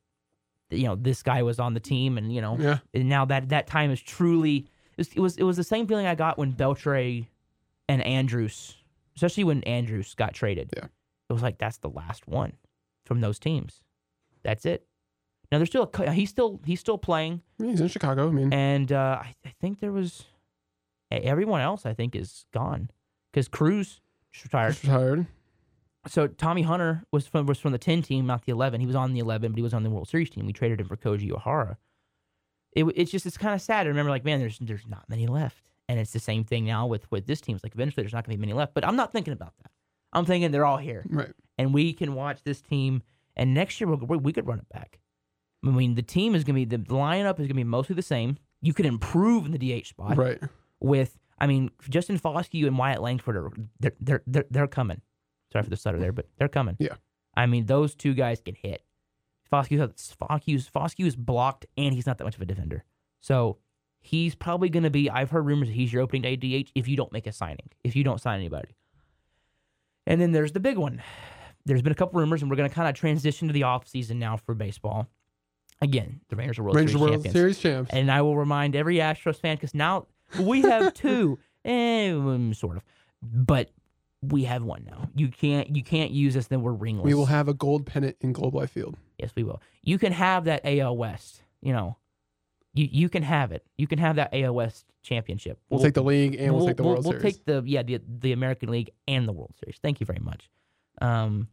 [0.72, 2.80] You know this guy was on the team, and you know Yeah.
[2.94, 5.88] and now that that time is truly it was, it was it was the same
[5.88, 7.28] feeling I got when Beltré
[7.90, 8.78] and Andrews,
[9.16, 10.70] especially when Andrews got traded.
[10.76, 10.86] Yeah.
[11.30, 12.54] it was like that's the last one
[13.06, 13.84] from those teams.
[14.44, 14.86] That's it.
[15.52, 18.30] Now there's still a, he's still he's still playing, I mean, he's in Chicago.
[18.30, 20.24] I mean, and uh, I, I think there was
[21.12, 21.86] everyone else.
[21.86, 22.90] I think is gone
[23.32, 24.00] because Cruz
[24.44, 24.78] retired.
[24.84, 25.26] retired.
[26.08, 28.82] So Tommy Hunter was from was from the ten team, not the eleven.
[28.82, 30.46] He was on the eleven, but he was on the World Series team.
[30.48, 31.78] We traded him for Koji Uehara.
[32.74, 34.10] It, it's just it's kind of sad I remember.
[34.10, 37.28] Like man, there's there's not many left, and it's the same thing now with with
[37.28, 37.56] this team.
[37.56, 38.74] It's like eventually there's not going to be many left.
[38.74, 39.72] But I'm not thinking about that.
[40.14, 41.32] I'm thinking they're all here, Right.
[41.58, 43.04] and we can watch this team.
[43.38, 45.00] And next year we'll, we we could run it back.
[45.66, 47.96] I mean, the team is going to be the lineup is going to be mostly
[47.96, 48.38] the same.
[48.62, 50.40] You could improve in the DH spot Right.
[50.80, 55.02] with I mean Justin Foscue and Wyatt Langford are they're they're they're, they're coming.
[55.52, 56.78] Sorry for the stutter there, but they're coming.
[56.80, 56.96] Yeah.
[57.36, 58.84] I mean those two guys can hit.
[59.52, 62.84] Foscue's Foscue's blocked and he's not that much of a defender.
[63.20, 63.58] So
[64.00, 66.88] he's probably going to be I've heard rumors that he's your opening day DH if
[66.88, 68.76] you don't make a signing, if you don't sign anybody.
[70.08, 71.02] And then there's the big one.
[71.66, 74.16] There's been a couple rumors and we're going to kind of transition to the offseason
[74.16, 75.08] now for baseball.
[75.82, 77.34] Again, the Rangers are World Rangers Series World champions.
[77.34, 77.92] Series champs.
[77.92, 80.08] And I will remind every Astros fan because now
[80.40, 82.84] we have two, eh, um, sort of,
[83.22, 83.72] but
[84.22, 85.10] we have one now.
[85.16, 86.48] You can't you can't use us.
[86.48, 87.06] Then we're ringless.
[87.06, 88.98] we will have a gold pennant in Globe Life Field.
[89.18, 89.62] yes, we will.
[89.82, 91.42] You can have that AL West.
[91.62, 91.98] You know,
[92.74, 93.66] you you can have it.
[93.78, 95.60] You can have that AL West championship.
[95.70, 97.24] We'll, take the league and we'll, take the World Series.
[97.24, 99.78] we'll take the yeah the the American League and the World Series.
[99.82, 100.50] Thank you very much.
[101.02, 101.48] Um,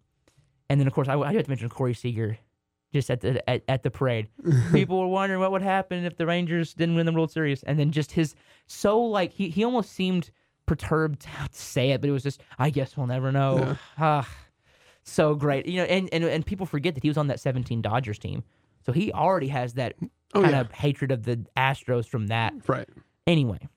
[0.69, 2.39] and then of course I, I have to mention Corey Seager,
[2.93, 4.29] just at the at, at the parade.
[4.73, 7.79] People were wondering what would happen if the Rangers didn't win the World Series, and
[7.79, 8.35] then just his
[8.67, 10.31] so like he he almost seemed
[10.69, 13.77] perturbed to say it, but it was just I guess we'll never know.
[13.99, 14.29] Ah,
[15.03, 17.83] so great, you know, and, and and people forget that he was on that 17
[17.83, 18.45] Dodgers team,
[18.85, 19.95] so he already has that
[20.35, 20.61] oh kind yeah.
[20.61, 22.55] of hatred of the Astros from that.
[22.67, 22.89] Right.
[23.27, 23.69] Anyway,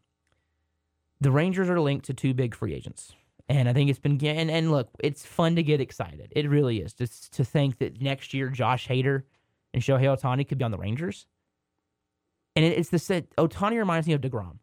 [1.20, 3.14] the Rangers are linked to two big free agents.
[3.50, 6.32] And I think it's been and, and look, it's fun to get excited.
[6.32, 6.94] It really is.
[6.94, 9.24] Just to think that next year Josh Hader
[9.74, 11.28] and Shohei Ohtani could be on the Rangers.
[12.56, 14.60] And it, it's the set Ohtani reminds me of DeGrom.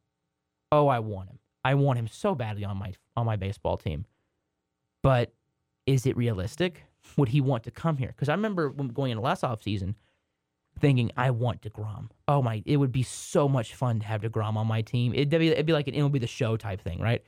[0.72, 1.37] Oh, I want him.
[1.68, 4.06] I want him so badly on my on my baseball team.
[5.02, 5.34] But
[5.84, 6.84] is it realistic?
[7.18, 8.08] Would he want to come here?
[8.08, 9.94] Because I remember going into last offseason
[10.80, 12.08] thinking, I want DeGrom.
[12.26, 15.12] Oh my, it would be so much fun to have DeGrom on my team.
[15.12, 17.22] It'd be, it'd be like an MLB the show type thing, right?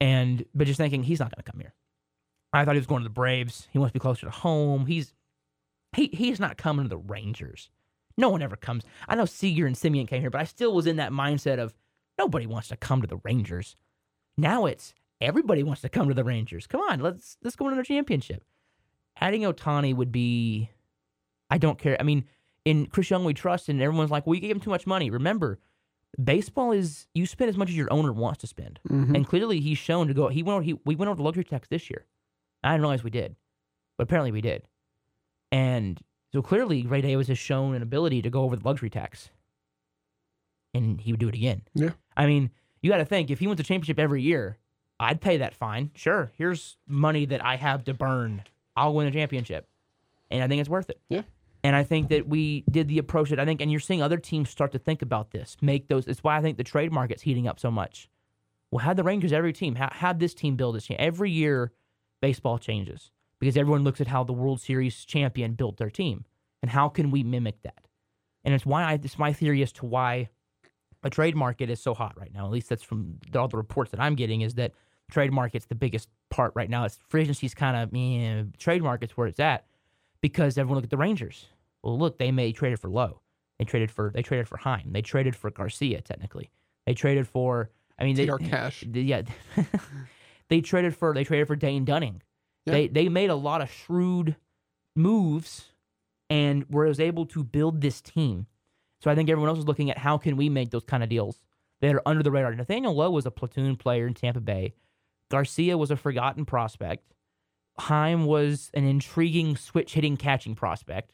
[0.00, 1.74] And, but just thinking, he's not going to come here.
[2.52, 3.68] I thought he was going to the Braves.
[3.70, 4.86] He wants to be closer to home.
[4.86, 5.12] He's,
[5.94, 7.70] he, he's not coming to the Rangers.
[8.16, 8.82] No one ever comes.
[9.08, 11.74] I know Seager and Semien came here, but I still was in that mindset of
[12.20, 13.76] nobody wants to come to the Rangers.
[14.36, 16.66] Now it's everybody wants to come to the Rangers.
[16.66, 18.44] Come on, let's let's go win another championship.
[19.20, 20.70] Adding Ohtani would be,
[21.50, 21.96] I don't care.
[22.00, 22.24] I mean,
[22.64, 25.10] in Chris Young we trust, and everyone's like, well, you gave him too much money.
[25.10, 25.58] Remember,
[26.22, 29.14] baseball is you spend as much as your owner wants to spend, Mhm.
[29.16, 30.28] and clearly he's shown to go.
[30.28, 32.06] He went over, he we went over the luxury tax this year.
[32.62, 33.36] I didn't realize we did,
[33.96, 34.62] but apparently we did,
[35.50, 35.98] and
[36.32, 39.30] so clearly Ray Davis has shown an ability to go over the luxury tax,
[40.74, 41.62] and he would do it again.
[41.74, 41.90] Yeah.
[42.20, 42.50] I mean,
[42.82, 44.58] you got to think if he wins a championship every year,
[45.00, 45.90] I'd pay that fine.
[45.94, 48.42] Sure, here's money that I have to burn.
[48.76, 49.66] I'll win a championship,
[50.30, 51.00] and I think it's worth it.
[51.08, 51.22] Yeah.
[51.64, 54.18] And I think that we did the approach that I think, and you're seeing other
[54.18, 56.06] teams start to think about this, make those.
[56.06, 58.10] It's why I think the trade market's heating up so much.
[58.70, 59.76] Well, had the Rangers every team?
[59.76, 60.98] How have this team build this team?
[61.00, 61.72] Every year,
[62.20, 66.26] baseball changes because everyone looks at how the World Series champion built their team
[66.60, 67.88] and how can we mimic that.
[68.44, 70.28] And it's why I, it's my theory as to why
[71.02, 72.44] a trade market is so hot right now.
[72.44, 74.72] At least that's from all the reports that I'm getting is that
[75.10, 76.84] trade market's the biggest part right now.
[76.84, 79.66] It's free agency's kind of eh, trade market's where it's at
[80.20, 81.46] because everyone look at the Rangers.
[81.82, 83.20] Well, look, they may traded for Lowe.
[83.58, 84.90] They traded for they traded for Heim.
[84.92, 86.00] They traded for Garcia.
[86.00, 86.50] Technically,
[86.86, 87.70] they traded for.
[87.98, 88.84] I mean, they TR Cash.
[88.92, 89.22] Yeah,
[90.48, 92.22] they traded for they traded for Dane Dunning.
[92.66, 92.72] Yeah.
[92.72, 94.36] They they made a lot of shrewd
[94.96, 95.72] moves
[96.28, 98.46] and was able to build this team.
[99.00, 101.08] So I think everyone else is looking at how can we make those kind of
[101.08, 101.42] deals
[101.80, 102.54] that are under the radar.
[102.54, 104.74] Nathaniel Lowe was a platoon player in Tampa Bay.
[105.30, 107.14] Garcia was a forgotten prospect.
[107.78, 111.12] Heim was an intriguing switch hitting catching prospect,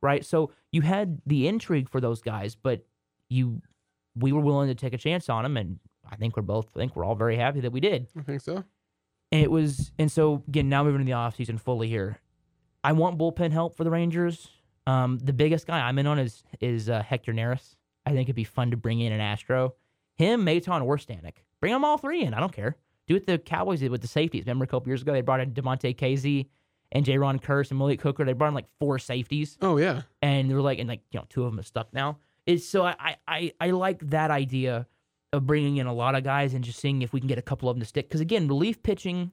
[0.00, 0.24] right?
[0.24, 2.86] So you had the intrigue for those guys, but
[3.28, 3.60] you
[4.16, 6.78] we were willing to take a chance on them, and I think we're both I
[6.78, 8.06] think we're all very happy that we did.
[8.16, 8.62] I think so.
[9.32, 12.20] And it was, and so again, now moving to the offseason fully here.
[12.84, 14.48] I want bullpen help for the Rangers.
[14.86, 17.76] Um, the biggest guy I'm in on is is uh, Hector Neris.
[18.06, 19.74] I think it'd be fun to bring in an Astro.
[20.16, 21.36] Him, Maton, or Stanek.
[21.60, 22.34] Bring them all three in.
[22.34, 22.76] I don't care.
[23.06, 24.42] Do what the Cowboys did with the safeties.
[24.44, 26.48] Remember a couple years ago, they brought in Damontae Kazee
[26.92, 28.24] and Jayron Kearse and Malik Hooker.
[28.24, 30.02] They brought in like four safeties Oh yeah.
[30.22, 32.18] and they were like, and like you know, two of them are stuck now.
[32.46, 34.86] It's so I I I, I like that idea
[35.32, 37.42] of bringing in a lot of guys and just seeing if we can get a
[37.42, 38.08] couple of them to stick.
[38.08, 39.32] Because again, relief pitching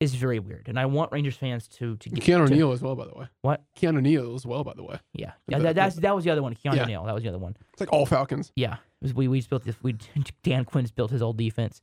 [0.00, 2.80] is very weird, and I want Rangers fans to to get Keanu to, Neal as
[2.80, 3.26] well, by the way.
[3.42, 3.62] What?
[3.76, 4.98] Keanu Neal as well, by the way.
[5.12, 5.58] Yeah, yeah.
[5.58, 6.54] That, that's that was the other one.
[6.54, 6.86] Keanu Yeah.
[6.86, 7.04] Neal.
[7.04, 7.54] That was the other one.
[7.72, 8.50] It's like all Falcons.
[8.56, 9.76] Yeah, it was, we we built this.
[9.82, 9.96] We
[10.42, 11.82] Dan Quinn's built his old defense.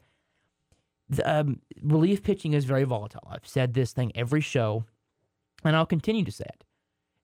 [1.10, 3.28] The, um, relief pitching is very volatile.
[3.32, 4.84] I've said this thing every show,
[5.64, 6.64] and I'll continue to say it.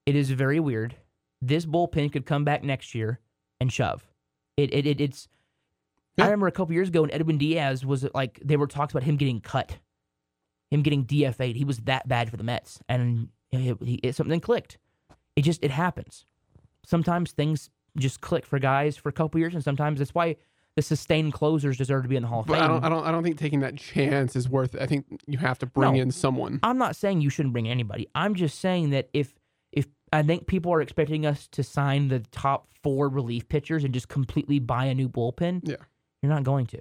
[0.06, 0.96] It is very weird.
[1.42, 3.20] This bullpen could come back next year
[3.60, 4.06] and shove.
[4.58, 5.28] It it, it it's.
[6.18, 6.26] Yeah.
[6.26, 9.02] I remember a couple years ago when Edwin Diaz was like they were talks about
[9.02, 9.80] him getting cut,
[10.74, 11.56] him getting DFA'd.
[11.56, 14.78] He was that bad for the Mets, and it, it, something clicked.
[15.36, 16.26] It just it happens.
[16.86, 20.36] Sometimes things just click for guys for a couple years, and sometimes that's why
[20.76, 22.64] the sustained closers deserve to be in the Hall of But Fame.
[22.64, 24.82] I don't, I don't I don't think taking that chance is worth it.
[24.82, 26.00] I think you have to bring No.
[26.02, 26.60] in someone.
[26.64, 28.08] I'm not saying you shouldn't bring anybody.
[28.16, 29.34] I'm just saying that if
[29.72, 33.94] if I think people are expecting us to sign the top four relief pitchers and
[33.94, 35.76] just completely buy a new bullpen, Yeah.
[36.22, 36.80] you're not going to.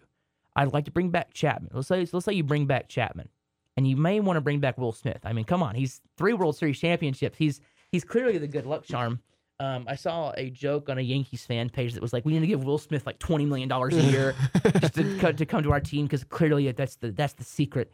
[0.56, 1.70] I'd like to bring back Chapman.
[1.74, 3.28] Let's say let's say you bring back Chapman,
[3.76, 5.20] and you may want to bring back Will Smith.
[5.24, 7.38] I mean, come on, he's three World Series championships.
[7.38, 9.20] He's he's clearly the good luck charm.
[9.60, 12.40] Um, I saw a joke on a Yankees fan page that was like, "We need
[12.40, 14.34] to give Will Smith like twenty million dollars a year
[14.80, 17.92] just to, co- to come to our team because clearly that's the that's the secret."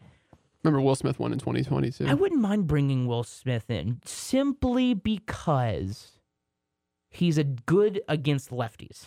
[0.65, 2.07] Remember Will Smith won in 2022.
[2.07, 6.13] I wouldn't mind bringing Will Smith in simply because
[7.11, 9.07] he's a good against lefties.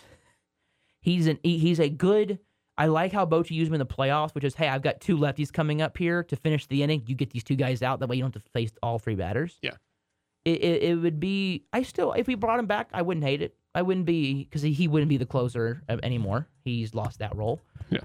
[1.00, 2.38] He's an he's a good.
[2.82, 5.16] I like how Bochy used him in the playoffs, which is, hey, I've got two
[5.16, 7.04] lefties coming up here to finish the inning.
[7.06, 8.00] You get these two guys out.
[8.00, 9.56] That way, you don't have to face all three batters.
[9.62, 9.74] Yeah.
[10.44, 11.62] It, it, it would be.
[11.72, 13.54] I still, if we brought him back, I wouldn't hate it.
[13.72, 16.48] I wouldn't be because he, he wouldn't be the closer uh, anymore.
[16.64, 17.60] He's lost that role.
[17.90, 18.00] Yeah.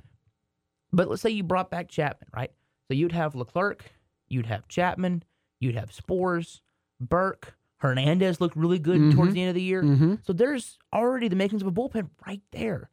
[0.93, 2.51] But let's say you brought back Chapman, right?
[2.87, 3.83] So you'd have Leclerc,
[4.29, 5.23] you'd have Chapman,
[5.59, 6.61] you'd have Sborz,
[7.01, 9.33] Burke, Hernandez looked really good towards Mhm.
[9.33, 9.83] the end of the year.
[9.83, 10.15] Mm-hmm.
[10.23, 12.89] So there's already the makings of a bullpen right there.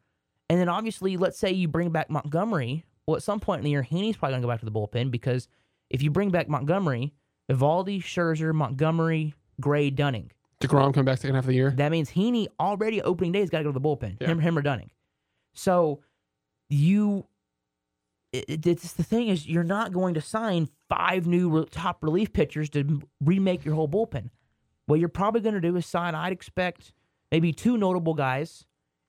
[0.50, 2.84] And then obviously, let's say you bring back Montgomery.
[3.06, 4.72] Well, at some point in the year, Heaney's probably going to go back to the
[4.72, 5.48] bullpen because
[5.90, 7.14] if you bring back Montgomery,
[7.50, 10.30] Eovaldi, Scherzer, Montgomery, Gray, Dunning,
[10.60, 11.70] Degrom come back second half of the year.
[11.76, 14.16] that means Heaney already opening day has got to go to the bullpen.
[14.20, 14.28] Yeah.
[14.28, 14.90] Him, him or Dunning.
[15.54, 16.00] So
[16.68, 17.26] you,
[18.32, 22.32] it, it's the thing is you're not going to sign five new re- top relief
[22.32, 24.30] pitchers to remake your whole bullpen.
[24.86, 26.14] What you're probably going to do is sign.
[26.14, 26.92] I'd expect
[27.30, 28.66] maybe two notable guys,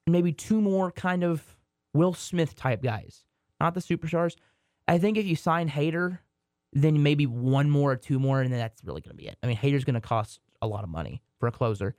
[0.07, 1.57] maybe two more kind of
[1.93, 3.23] Will Smith type guys,
[3.59, 4.35] not the superstars.
[4.87, 6.19] I think if you sign Hader,
[6.73, 9.37] then maybe one more or two more, and then that's really going to be it.
[9.41, 11.95] I mean, Hader's going to cost a lot of money for a closer.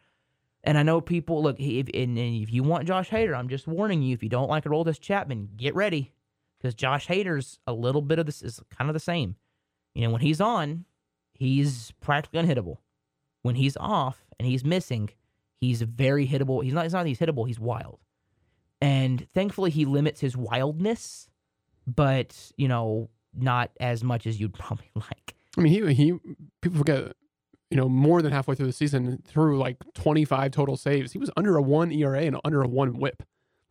[0.62, 1.58] And I know people look.
[1.60, 4.14] If and, and if you want Josh Hader, I'm just warning you.
[4.14, 6.12] If you don't like Aroldis Chapman, get ready
[6.58, 9.36] because Josh Hader's a little bit of this is kind of the same.
[9.94, 10.84] You know, when he's on,
[11.32, 12.78] he's practically unhittable.
[13.42, 15.10] When he's off and he's missing,
[15.60, 16.62] he's very hittable.
[16.62, 16.84] He's not.
[16.84, 17.06] He's not.
[17.06, 17.46] He's hittable.
[17.46, 17.98] He's wild.
[18.80, 21.28] And thankfully, he limits his wildness,
[21.86, 25.34] but you know, not as much as you'd probably like.
[25.56, 26.18] I mean, he he
[26.60, 27.12] people forget,
[27.70, 31.30] you know, more than halfway through the season, through like 25 total saves, he was
[31.36, 33.22] under a one ERA and under a one WHIP.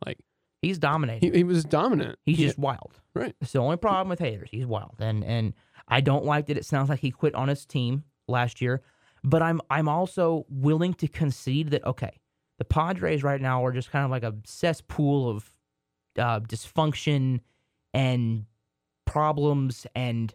[0.04, 0.18] Like
[0.62, 1.32] He's dominating.
[1.32, 2.18] he, he was dominant.
[2.24, 3.00] He's He- just wild.
[3.14, 3.34] Right.
[3.40, 4.50] It's the only problem with Hader's.
[4.50, 5.54] He's wild, and and
[5.88, 6.56] I don't like that.
[6.58, 8.82] It sounds like he quit on his team last year,
[9.24, 12.20] but I'm I'm also willing to concede that okay,
[12.58, 15.52] the Padres right now are just kind of like a cesspool of
[16.18, 17.40] uh, dysfunction
[17.92, 18.46] and
[19.04, 20.34] problems and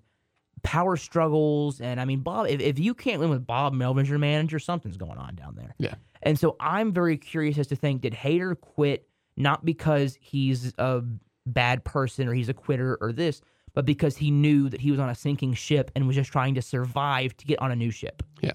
[0.63, 1.81] power struggles.
[1.81, 4.97] And I mean, Bob, if, if you can't win with Bob Melvin's your manager, something's
[4.97, 5.75] going on down there.
[5.77, 5.95] Yeah.
[6.23, 11.01] And so I'm very curious as to think did Hader quit not because he's a
[11.45, 13.41] bad person or he's a quitter or this,
[13.73, 16.55] but because he knew that he was on a sinking ship and was just trying
[16.55, 18.21] to survive to get on a new ship.
[18.41, 18.53] Yeah.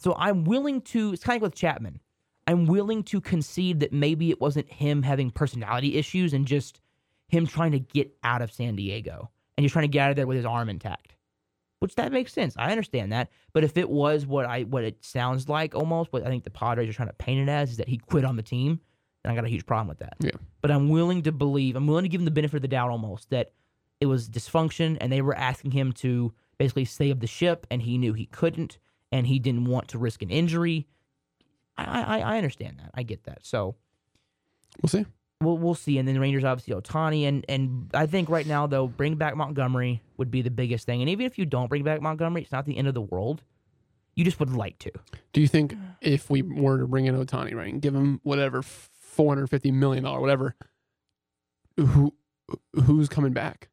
[0.00, 2.00] So I'm willing to, it's kind of like with Chapman.
[2.46, 6.80] I'm willing to concede that maybe it wasn't him having personality issues and just
[7.28, 10.16] him trying to get out of San Diego and just trying to get out of
[10.16, 11.14] there with his arm intact.
[11.80, 12.54] Which that makes sense.
[12.56, 13.28] I understand that.
[13.52, 16.50] But if it was what I what it sounds like almost, what I think the
[16.50, 18.80] Padres are trying to paint it as is that he quit on the team,
[19.22, 20.16] then I got a huge problem with that.
[20.20, 20.30] Yeah.
[20.62, 22.90] But I'm willing to believe, I'm willing to give him the benefit of the doubt
[22.90, 23.52] almost that
[24.00, 27.98] it was dysfunction and they were asking him to basically save the ship and he
[27.98, 28.78] knew he couldn't
[29.12, 30.86] and he didn't want to risk an injury.
[31.76, 32.90] I I, I understand that.
[32.94, 33.38] I get that.
[33.44, 33.76] So
[34.82, 35.04] We'll see.
[35.40, 35.98] we'll we'll see.
[35.98, 39.36] And then the Rangers obviously Ohtani and and I think right now though bring back
[39.36, 41.00] Montgomery would be the biggest thing.
[41.02, 43.42] And even if you don't bring back Montgomery, it's not the end of the world.
[44.16, 44.90] You just would like to.
[45.32, 48.60] Do you think if we were to bring in Ohtani, right, and give him whatever
[48.62, 50.56] four hundred fifty million dollar whatever,
[51.76, 52.12] who
[52.84, 53.68] who's coming back?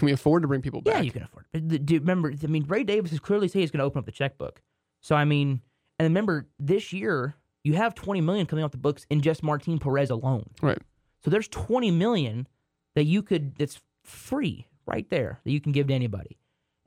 [0.00, 0.94] Can we afford to bring people back?
[0.94, 1.90] Yeah, you can afford it.
[2.00, 2.32] Remember?
[2.32, 4.62] I mean, Ray Davis has clearly said he's going to open up the checkbook.
[5.02, 5.60] So I mean,
[5.98, 7.34] and remember this year
[7.64, 10.48] you have twenty million coming off the books in just Martin Perez alone.
[10.62, 10.78] Right.
[11.22, 12.48] So there's twenty million
[12.94, 16.38] that you could that's free right there that you can give to anybody,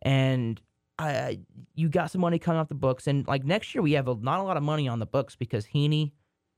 [0.02, 0.60] and
[0.97, 1.41] I,
[1.76, 4.15] you got some money coming off the books, and like next year we have a,
[4.15, 6.13] not a lot of money on the books because Heaney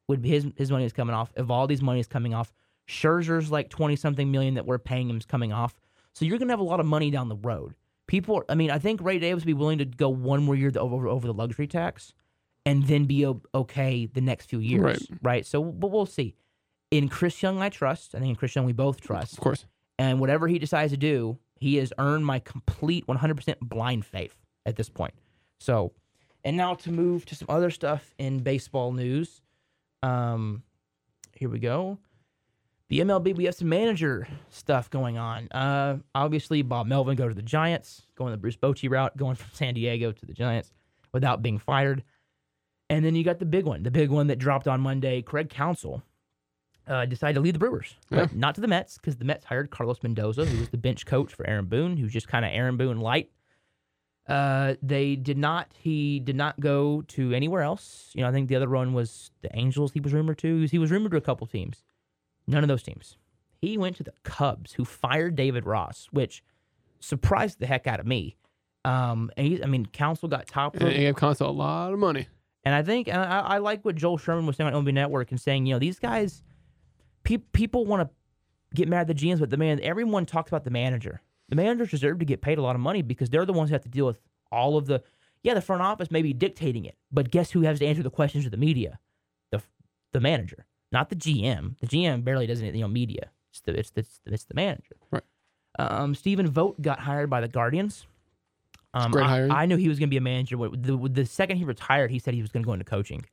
[0.08, 1.36] would be his his money is coming off.
[1.36, 2.54] Eovaldi's money is coming off.
[2.88, 5.76] Scherzer's like twenty something million that we're paying him is coming off.
[6.16, 7.76] So you're gonna have a lot of money down the road.
[8.08, 10.72] People, I mean, I think Ray Davis would be willing to go one more year
[10.72, 12.14] to over over the luxury tax,
[12.66, 15.20] and then be okay the next few years, Right.
[15.22, 15.46] right?
[15.46, 16.36] So, but we'll see.
[16.92, 18.16] In Chris Young, I trust.
[18.16, 19.34] I think in Chris Young, we both trust.
[19.34, 19.66] Of course.
[20.00, 24.76] And whatever he decides to do, he has earned my complete 100% blind faith at
[24.76, 25.14] this point.
[25.60, 25.94] So,
[26.44, 29.42] and now to move to some other stuff in baseball news.
[30.04, 30.64] Um,
[31.34, 31.98] here we go.
[32.90, 35.48] The MLB, we have some manager stuff going on.
[35.52, 39.50] Uh, obviously, Bob Melvin go to the Giants, going the Bruce Bochy route, going from
[39.54, 40.72] San Diego to the Giants
[41.12, 42.04] without being fired.
[42.90, 45.24] And then you got the big one, the big one that dropped on Monday.
[45.24, 46.04] Craig Counsell
[46.88, 48.28] uh, decided to leave the Brewers, Yeah.
[48.32, 51.34] not to the Mets because the Mets hired Carlos Mendoza, who was the bench coach
[51.34, 53.32] for Aaron Boone, who's just kind of Aaron Boone light.
[54.28, 55.72] Uh, they did not.
[55.76, 58.12] He did not go to anywhere else.
[58.14, 59.92] You know, I think the other one was the Angels.
[59.94, 60.56] He was rumored to.
[60.56, 61.84] He was, he was rumored to a couple teams.
[62.48, 63.18] None of those teams.
[63.62, 66.44] He went to the Cubs, who fired David Ross, which
[67.00, 68.38] surprised the heck out of me.
[68.84, 70.76] Um, and he, I mean, Counsell got top.
[70.76, 72.28] And he gave Counsell a lot of money.
[72.64, 75.32] And I think and I, I like what Joel Sherman was saying on MLB Network
[75.32, 76.44] and saying, you know, these guys,
[77.24, 78.16] pe- people want to
[78.76, 81.22] get mad at the GMs, but the man, everyone talks about the manager.
[81.50, 83.74] The managers deserve to get paid a lot of money because they're the ones who
[83.76, 84.20] have to deal with
[84.52, 85.04] all of the,
[85.44, 88.10] yeah, the front office may be dictating it, but guess who has to answer the
[88.10, 89.00] questions to the media?
[89.52, 89.62] The
[90.12, 91.78] the manager, not the GM.
[91.82, 93.30] The GM barely does anything on media.
[93.52, 94.96] It's the it's the, it's the, it's the manager.
[95.12, 95.24] Right.
[95.78, 98.08] Um, Stephen Vogt got hired by the Guardians.
[98.94, 99.52] Um, Great I, hiring.
[99.52, 100.56] I knew he was going to be a manager.
[100.58, 103.26] The, the second he retired, he said he was going to go into coaching,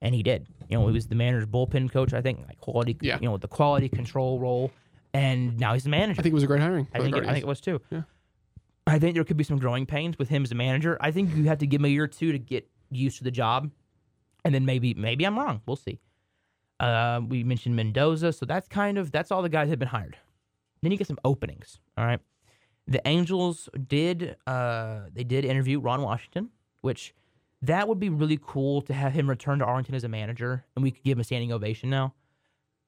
[0.00, 0.46] and he did.
[0.70, 2.14] You know, he was the manager's bullpen coach.
[2.14, 3.18] I think, like quality, Yeah.
[3.20, 4.70] you know, the quality control role,
[5.12, 6.20] and now he's the manager.
[6.20, 6.88] I think it was a great hiring.
[6.94, 7.82] I think, it, I think it was too.
[7.90, 8.02] Yeah.
[8.86, 10.96] I think there could be some growing pains with him as a manager.
[11.02, 13.24] I think you have to give him a year or two to get used to
[13.24, 13.70] the job,
[14.44, 15.60] and then maybe maybe I'm wrong.
[15.66, 16.00] We'll see.
[16.80, 19.88] Uh, we mentioned Mendoza, so that's kind of that's all the guys that have been
[19.88, 20.16] hired.
[20.82, 21.78] then you get some openings.
[21.96, 22.20] All right.
[22.86, 27.14] The Angels did uh they did interview Ron Washington, which
[27.62, 30.82] that would be really cool to have him return to Arlington as a manager and
[30.82, 32.14] we could give him a standing ovation now.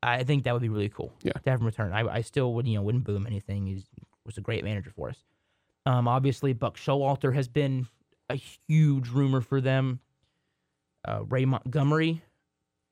[0.02, 1.12] I think that would be really cool.
[1.22, 1.33] Yeah.
[1.33, 1.92] To have him return.
[1.92, 3.66] I, I still would, you know, wouldn't boo him anything.
[3.66, 3.85] He
[4.24, 5.18] was a great manager for us.
[5.85, 7.87] Um, obviously Buck Showalter has been
[8.31, 10.00] a huge rumor for them.
[11.05, 12.22] Uh, Ray Montgomery,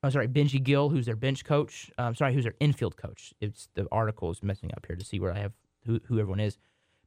[0.03, 1.91] oh sorry, Benji Gil, who's their bench coach.
[1.97, 3.33] Um, sorry, who's their infield coach.
[3.39, 5.53] It's the article is messing up here to see where I have
[5.85, 6.57] who, who everyone is.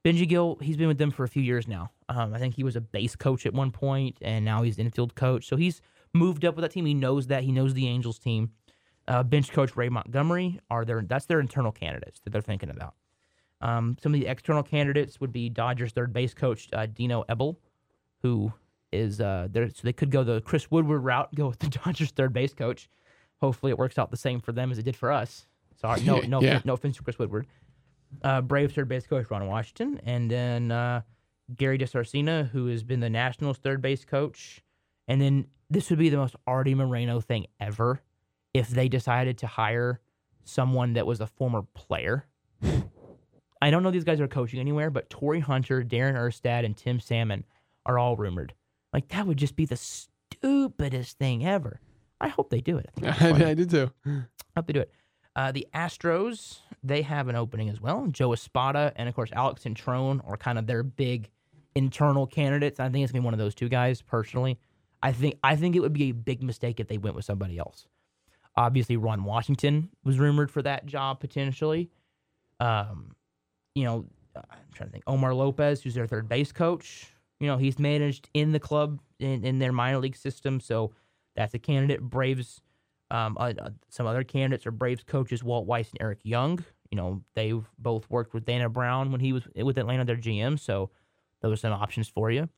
[0.05, 1.91] Benji Gil, he's been with them for a few years now.
[2.09, 5.15] Um, I think he was a base coach at one point, and now he's infield
[5.15, 5.47] coach.
[5.47, 5.81] So he's
[6.13, 6.85] moved up with that team.
[6.85, 7.43] He knows that.
[7.43, 8.51] He knows the Angels team.
[9.09, 12.95] Uh, bench coach Ray Montgomery are their that's their internal candidates that they're thinking about.
[13.61, 17.59] Um, some of the external candidates would be Dodgers third base coach uh, Dino Ebel,
[18.23, 18.53] who
[18.95, 19.69] is uh, there.
[19.69, 22.89] So they could go the Chris Woodward route, go with the Dodgers third base coach.
[23.41, 25.47] Hopefully, it works out the same for them as it did for us.
[25.81, 26.61] Sorry, no, no, Yeah.
[26.65, 27.47] no offense to Chris Woodward.
[28.23, 31.03] Uh, Braves third base coach Ron Washington, and then uh,
[31.57, 34.63] Gary DiSarcina, who has been the Nationals third base coach.
[35.09, 38.01] And then this would be the most Artie Moreno thing ever
[38.55, 40.01] if they decided to hire
[40.45, 42.25] someone that was a former player.
[43.61, 47.01] I don't know these guys are coaching anywhere, but Torii Hunter, Darren Erstad, and Tim
[47.01, 47.45] Salmon
[47.87, 48.55] are all rumored.
[48.95, 51.81] Like that would just be the stupidest thing ever.
[52.21, 52.91] I hope they do it.
[53.03, 53.49] I I.
[53.51, 53.91] I did too.
[54.07, 54.23] I
[54.57, 54.93] hope they do it.
[55.37, 58.07] Uh, the Astros, they have an opening as well.
[58.07, 61.29] Joe Espada and of course Alex Cintron are kind of their big
[61.75, 62.79] internal candidates.
[62.79, 64.61] I think it's gonna be one of those two guys personally.
[65.03, 67.59] I think I think it would be a big mistake if they went with somebody
[67.59, 67.89] else.
[68.57, 71.91] Obviously, Ron Washington was rumored for that job potentially.
[72.61, 73.17] Um,
[73.75, 75.03] you know, I'm trying to think.
[75.09, 77.09] Omar Lopez, who's their third base coach.
[77.45, 80.95] You know, he's managed in the club in, in their minor league system, so
[81.37, 82.01] that's a candidate.
[82.01, 82.63] Braves,
[83.11, 86.65] um, uh, uh, some other candidates are Braves coaches Walt Weiss and Eric Young.
[86.91, 90.59] You know, they've both worked with Dana Brown when he was with Atlanta, their GM.
[90.59, 90.89] So
[91.43, 92.49] those are some options for you.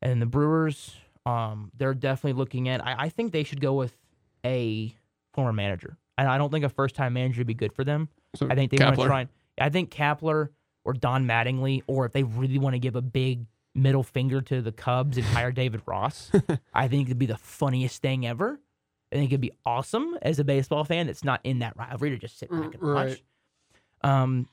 [0.00, 2.82] And the Brewers, um, they're definitely looking at.
[2.82, 3.94] I, I think they should go with
[4.46, 4.96] a
[5.34, 8.08] former manager, and I don't think a first-time manager would be good for them.
[8.34, 9.20] So I think they want to try.
[9.20, 10.48] And, I think Kapler
[10.86, 14.60] or Don Mattingly, or if they really want to give a big middle finger to
[14.62, 16.30] the Cubs and hire David Ross,
[16.74, 18.60] I think it'd be the funniest thing ever.
[19.12, 22.18] I think it'd be awesome as a baseball fan that's not in that rivalry to
[22.18, 23.06] just sit back and watch.
[23.08, 23.22] Right.
[24.02, 24.48] Um,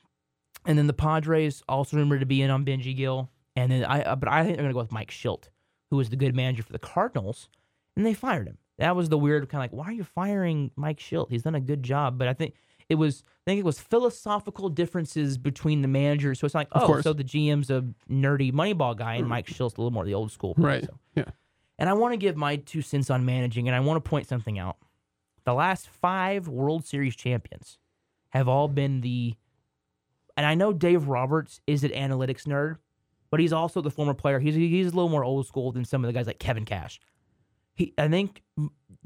[0.66, 4.02] and then the Padres also rumored to be in on Benji Gil, and then I,
[4.02, 5.48] uh, but I think they're gonna go with Mike Shildt,
[5.90, 7.48] who was the good manager for the Cardinals,
[7.96, 8.58] and they fired him.
[8.78, 11.30] That was the weird kind of like, why are you firing Mike Shildt?
[11.30, 12.54] He's done a good job, but I think
[12.88, 16.40] it was, I think it was philosophical differences between the managers.
[16.40, 19.30] So it's like, oh, so the GM's a nerdy Moneyball guy, and mm.
[19.30, 20.54] Mike Shildt's a little more the old school.
[20.54, 20.84] player, Right.
[20.84, 20.98] so.
[21.14, 21.24] Yeah.
[21.78, 24.26] And I want to give my two cents on managing, and I want to point
[24.26, 24.76] something out.
[25.44, 27.78] The last five World Series champions
[28.30, 29.34] have all been the,
[30.36, 32.78] and I know Dave Roberts is an analytics nerd,
[33.30, 34.40] but he's also the former player.
[34.40, 37.00] He's he's a little more old school than some of the guys like Kevin Cash.
[37.74, 38.42] He, I think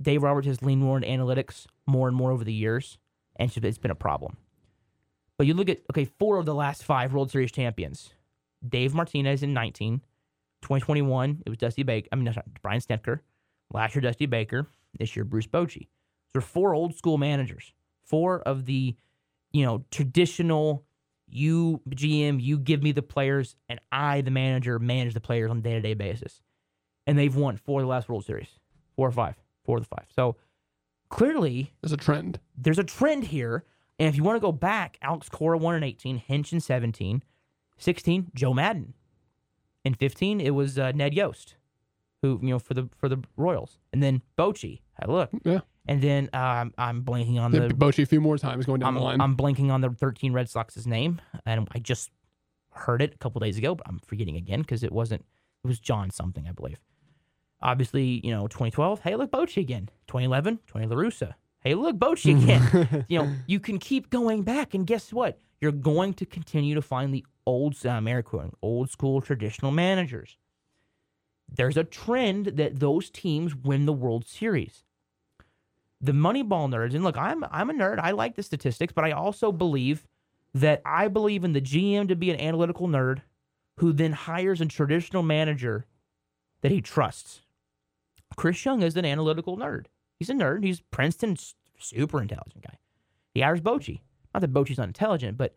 [0.00, 2.98] Dave Roberts has leaned more into analytics more and more over the years,
[3.36, 4.36] and it's been a problem.
[5.38, 8.14] But you look at okay, four of the last five World Series champions:
[8.66, 10.00] Dave Martinez in 19,
[10.62, 12.08] 2021 it was Dusty Baker.
[12.12, 13.20] I mean, Brian Snitker.
[13.72, 14.66] Last year Dusty Baker.
[14.98, 15.88] This year Bruce Bochy.
[16.32, 17.72] So four old school managers.
[18.04, 18.96] Four of the,
[19.52, 20.84] you know, traditional.
[21.34, 25.58] You GM, you give me the players, and I, the manager, manage the players on
[25.58, 26.42] a day to day basis.
[27.06, 28.48] And they've won four of the last World Series,
[28.96, 30.06] four or five, four of the five.
[30.14, 30.36] So
[31.12, 32.40] clearly, There's a trend.
[32.56, 33.64] there's a trend here.
[33.98, 37.22] And if you want to go back, Alex Cora won in 18, Hinch in 17,
[37.78, 38.94] 16, Joe Maddon.
[39.84, 41.54] In 15, it was uh, Ned Yost,
[42.22, 44.80] who you know for the for the Royals, and then Bochy.
[45.00, 45.60] I look, Yeah.
[45.86, 48.88] and then um, I'm blanking on The, the Bochy a few more times going down
[48.88, 49.20] I'm, the line.
[49.20, 52.10] I'm blanking on the 13 Red Sox's name, and I just
[52.70, 55.24] heard it a couple days ago, but I'm forgetting again because it wasn't.
[55.64, 56.78] It was John something, I believe.
[57.62, 59.00] Obviously, you know, 2012.
[59.00, 59.88] Hey, look, Bochy again.
[60.08, 61.34] 2011, Tony La Russa.
[61.60, 63.04] Hey, look, Bochy again.
[63.08, 65.38] you know, you can keep going back, and guess what?
[65.60, 70.36] You're going to continue to find the old, uh, American, old school traditional managers.
[71.48, 74.84] There's a trend that those teams win the World Series
[76.02, 78.00] the Moneyball nerds, and look, I'm I'm a nerd.
[78.00, 80.06] I like the statistics, but I also believe
[80.52, 83.22] that I believe in the GM to be an analytical nerd
[83.78, 85.86] who then hires a traditional manager
[86.60, 87.42] that he trusts.
[88.36, 89.86] Chris Young is an analytical nerd.
[90.18, 90.64] He's a nerd.
[90.64, 92.78] He's Princeton's super intelligent guy.
[93.34, 94.00] He hires Bochy.
[94.34, 95.54] Not that Bochy's not intelligent, but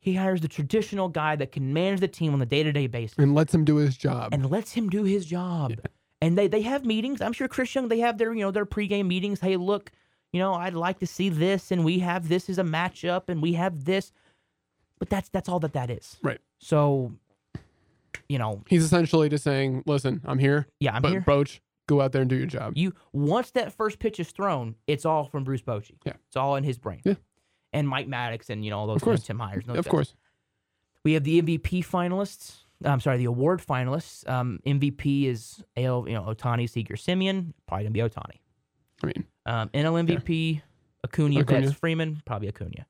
[0.00, 2.86] he hires the traditional guy that can manage the team on the day to day
[2.86, 4.32] basis and lets him do his job.
[4.32, 5.72] and lets him do his job.
[6.20, 7.20] And they, they have meetings.
[7.20, 9.40] I'm sure Chris Young, they have their, you know, their pregame meetings.
[9.40, 9.90] Hey, look,
[10.32, 13.40] you know, I'd like to see this, and we have this as a matchup, and
[13.42, 14.10] we have this.
[14.98, 16.18] but that's that's all that that is.
[16.22, 16.40] Right.
[16.58, 17.12] So,
[18.28, 21.20] you know, He's essentially just saying, "Listen, I'm here, yeah, I'm but here.
[21.20, 24.74] Boach, go out there and do your job." You once that first pitch is thrown,
[24.86, 25.96] it's all from Bruce Bochy.
[26.04, 26.14] Yeah.
[26.26, 27.00] it's all in his brain.
[27.04, 27.14] Yeah.
[27.72, 29.20] and Mike Maddux and you know all those Of course.
[29.20, 29.64] guys, Tim Hyers.
[29.68, 29.86] of guys.
[29.86, 30.14] course.
[31.04, 32.58] we have the MVP finalists.
[32.84, 34.28] I'm sorry, the award finalists.
[34.28, 37.52] Um, MVP is AL, you know, Ohtani, Seager, Semien.
[37.66, 38.38] Probably gonna be Ohtani.
[39.02, 40.62] I mean, Um, NL MVP,
[41.04, 41.60] Acuna, Acuna.
[41.62, 42.22] Betts, Freeman.
[42.26, 42.86] Probably Acuna.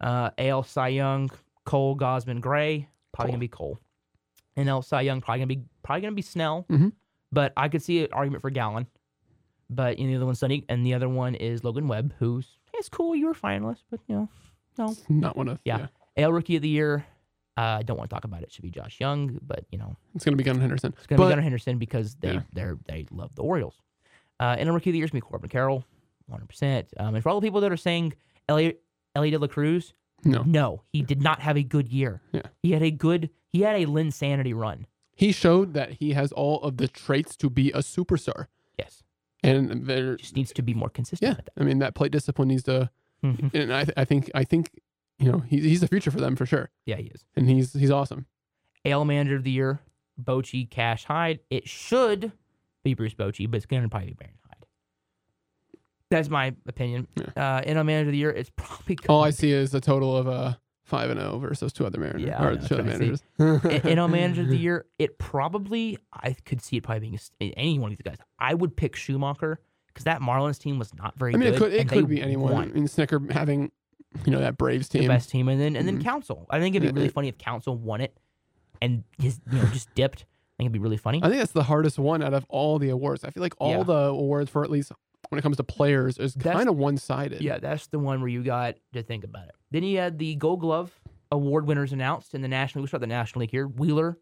[0.00, 1.30] Uh, AL Cy Young,
[1.64, 2.88] Cole, Gausman, Gray.
[3.12, 3.32] Probably Cole.
[3.32, 3.78] gonna be Cole.
[4.56, 6.66] NL Cy Young probably gonna be probably gonna be Snell.
[6.68, 6.92] Mhm.
[7.32, 8.86] But I could see an argument for Gallen.
[9.70, 12.48] But you know, the other one's Sunny, and the other one is Logan Webb, who's
[12.74, 13.14] it's cool.
[13.14, 14.28] You were finalist, but you know,
[14.78, 14.96] no.
[15.08, 15.88] not one of Yeah.
[16.16, 17.04] AL Rookie of the Year.
[17.58, 18.44] uh, I don't want to talk about it.
[18.46, 18.52] it.
[18.52, 20.94] Should be Josh Jung, but you know, It's gonna be Gunnar Henderson.
[20.96, 22.42] it's gonna be Gunnar Henderson because they Yeah.
[22.52, 23.74] they're they love the Orioles.
[24.40, 25.84] Uh, and a rookie of the year is gonna be Corbin Carroll,
[26.28, 26.46] 100.
[26.48, 28.14] percent um, And for all the people that are saying
[28.48, 28.80] Elliot
[29.16, 29.92] Elliot De La Cruz,
[30.24, 32.22] No, no, he did not have a good year.
[32.32, 32.42] Yeah.
[32.62, 34.86] he had a good he had a Lynn Sanity run.
[35.18, 38.46] He showed that he has all of the traits to be a superstar,
[38.78, 39.02] Yes,
[39.42, 40.16] and there.
[40.16, 42.90] just needs to be more consistent Yeah, I mean that plate discipline needs to.
[43.24, 43.52] Mhm.
[43.52, 44.70] and I, I think, I think,
[45.18, 47.24] you know, he's he's the future for them for sure, Yeah, he is.
[47.36, 48.26] and he's he's awesome.
[48.84, 49.80] AL Manager of the Year,
[50.22, 51.40] Bochy, Cash, Hyde.
[51.50, 52.30] It should
[52.84, 54.66] be Bruce Bochy, but it's going to probably be Baron Hyde.
[56.10, 57.08] That's my opinion.
[57.36, 60.28] Uh, NL Manager of the Year, it's probably All I see is a total of
[60.28, 60.54] uh
[60.88, 62.22] five and zero versus two other managers.
[62.22, 62.98] Yeah, or know, two other that's
[63.38, 63.84] what I managers.
[63.86, 67.78] A- NL Manager of the Year, it probably I could see it probably being any
[67.78, 68.16] one of these guys.
[68.38, 69.56] I would pick Schumaker
[69.88, 71.54] because that Marlins team was not very I mean, good.
[71.54, 72.54] it could it could be anyone.
[72.54, 73.70] I mean, Snitker having,
[74.24, 75.08] you know, that Braves the team.
[75.08, 76.04] best team, and then and then Mhm.
[76.04, 76.46] Counsell.
[76.50, 77.12] I think it'd be really yeah.
[77.12, 78.16] funny if Counsell won it
[78.82, 80.22] and his you know just dipped.
[80.22, 81.20] I think it'd be really funny.
[81.22, 83.22] I think that's the hardest one out of all the awards.
[83.22, 83.82] I feel like all Yeah.
[83.84, 84.90] the awards for at least
[85.28, 87.40] when it comes to players is kind of one sided.
[87.40, 89.54] Yeah, that's the one where you got to think about it.
[89.70, 90.98] Then you had the Gold Glove
[91.30, 92.82] award winners announced in the National.
[92.82, 93.66] We start the National League here.
[93.66, 94.18] Wheeler,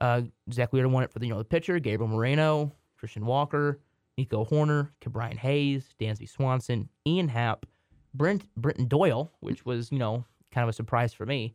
[0.00, 0.22] uh,
[0.52, 1.78] Zack Wheeler won it for the you know the pitcher.
[1.78, 3.80] Gabriel Moreno, Christian Walker,
[4.18, 7.66] Nico Hoerner, Brian Hayes, Dansby Swanson, Ian Happ,
[8.14, 11.54] Brent Brenton Doyle, which was you know kind of a surprise for me.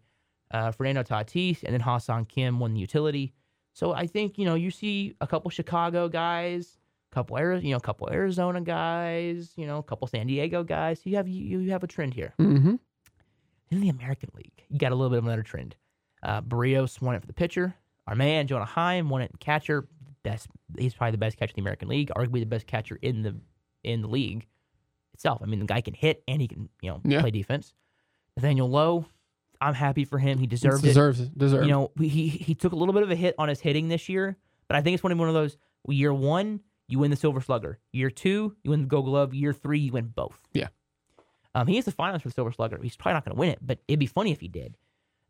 [0.52, 3.34] Uh, Fernando Tatis, and then Ha-Seong Kim won the utility.
[3.74, 6.78] So I think you know you see a couple Chicago guys,
[7.12, 11.02] couple Ari- you know, a couple Arizona guys, you know, a couple San Diego guys.
[11.06, 12.34] You have you, you have a trend here.
[12.40, 12.76] Mm-hmm.
[13.72, 15.76] In the American League, you got a little bit of another trend.
[16.24, 17.74] Uh, Berrios won it for the pitcher.
[18.08, 19.88] Our man Jonah Heim won it catcher.
[20.24, 20.48] Best,
[20.78, 22.12] he's probably the best catcher in the American League.
[22.16, 23.36] Arguably the best catcher in the
[23.84, 24.46] in the league
[25.14, 25.40] itself.
[25.42, 27.22] I mean, the guy can hit and he can you know Yeah.
[27.22, 27.74] play defense.
[28.38, 29.06] Nathaniel Lowe,
[29.60, 30.38] I'm happy for him.
[30.38, 30.88] He deserved it.
[30.90, 31.38] Deserves it.
[31.38, 31.66] Deserves.
[31.66, 34.10] You know, he he took a little bit of a hit on his hitting this
[34.10, 34.38] year,
[34.68, 35.58] but I think it's one of one of those.
[35.88, 36.60] Year one,
[36.92, 37.80] you win the Silver Slugger.
[37.92, 39.34] Year two, you win the Gold Glove.
[39.34, 40.40] Year three, you win both.
[40.54, 40.68] Yeah.
[41.56, 42.80] Um, he is the finalist for the Silver Slugger.
[42.82, 44.78] He's probably not going to win it, but it'd be funny if he did.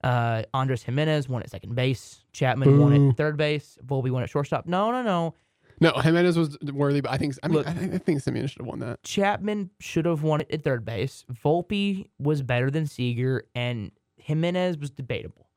[0.03, 2.24] Uh, Andres Gimenez won at second base.
[2.34, 3.78] Chapman won at third base.
[3.86, 4.66] Volpe won at shortstop.
[4.66, 5.36] No, no, no.
[5.80, 8.49] no, Gimenez was worthy, but I think I mean Look- I, think- I think Semien
[8.49, 9.01] should have won that.
[9.03, 11.24] Chapman should have won it at third base.
[11.32, 15.47] Volpe was better than Seager, and Gimenez was debatable.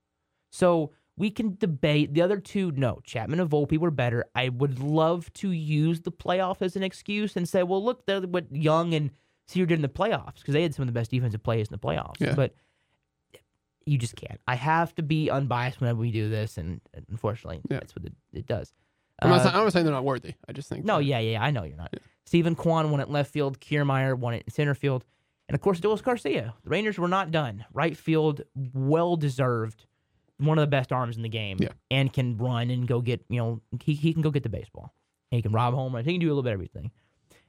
[0.51, 2.73] So we can debate the other two.
[2.73, 4.25] No, Chapman and Volpe were better.
[4.35, 8.21] I would love to use the playoff as an excuse and say, well, look, they're
[8.23, 9.11] what Jung and
[9.47, 11.73] Seager did in the playoffs because they had some of the best defensive plays in
[11.73, 12.21] the playoffs.
[12.21, 12.35] Yeah.
[12.35, 12.55] But
[13.87, 14.41] you just can't.
[14.49, 17.81] I have to be unbiased whenever we do this, and unfortunately, Yeah.
[17.81, 18.73] that's what it, it does.
[19.21, 20.35] I'm, not, Uh, saying- I'm not saying they're not worthy.
[20.49, 21.95] I just think no, yeah, yeah, I know you're not.
[22.25, 23.61] Steven Kwan won at left field.
[23.61, 25.05] Kiermaier won it in center field.
[25.49, 26.55] And of course, Adolis Garcia.
[26.65, 27.67] The Rangers were not done.
[27.73, 28.41] Right field,
[28.73, 29.85] well deserved.
[30.45, 31.59] One of the best arms in the game.
[31.61, 31.69] Yeah.
[31.91, 34.95] And can run and go get, you know, he, he can go get the baseball.
[35.31, 36.07] And he can rob home runs.
[36.07, 36.91] He can do a little bit of everything.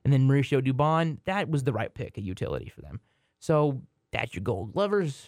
[0.04, 3.00] And then Mauricio Dubon, that was the right pick, a utility for them.
[3.40, 3.82] So
[4.12, 5.28] that's your gold lovers.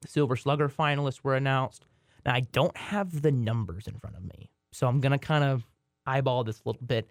[0.00, 1.86] The Silver Slugger finalists were announced.
[2.26, 4.50] Now, I don't have the numbers in front of me.
[4.72, 5.66] So I'm going to kind of
[6.06, 7.06] eyeball this a little bit.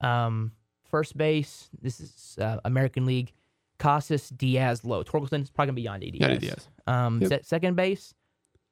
[0.00, 0.52] Um,
[0.90, 3.32] first base, this is uh, American League.
[3.78, 5.04] Casas, Diaz, Lowe.
[5.04, 6.30] Torkelson is probably going to be Yandy Diaz.
[6.38, 6.68] Yandy Diaz.
[6.86, 7.28] Um, Yep.
[7.28, 8.14] se- second base,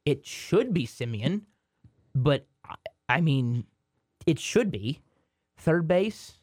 [0.04, 1.42] it should be Semien,
[2.14, 2.74] but I,
[3.08, 3.64] I mean,
[4.26, 5.00] it should be.
[5.56, 6.38] Third base,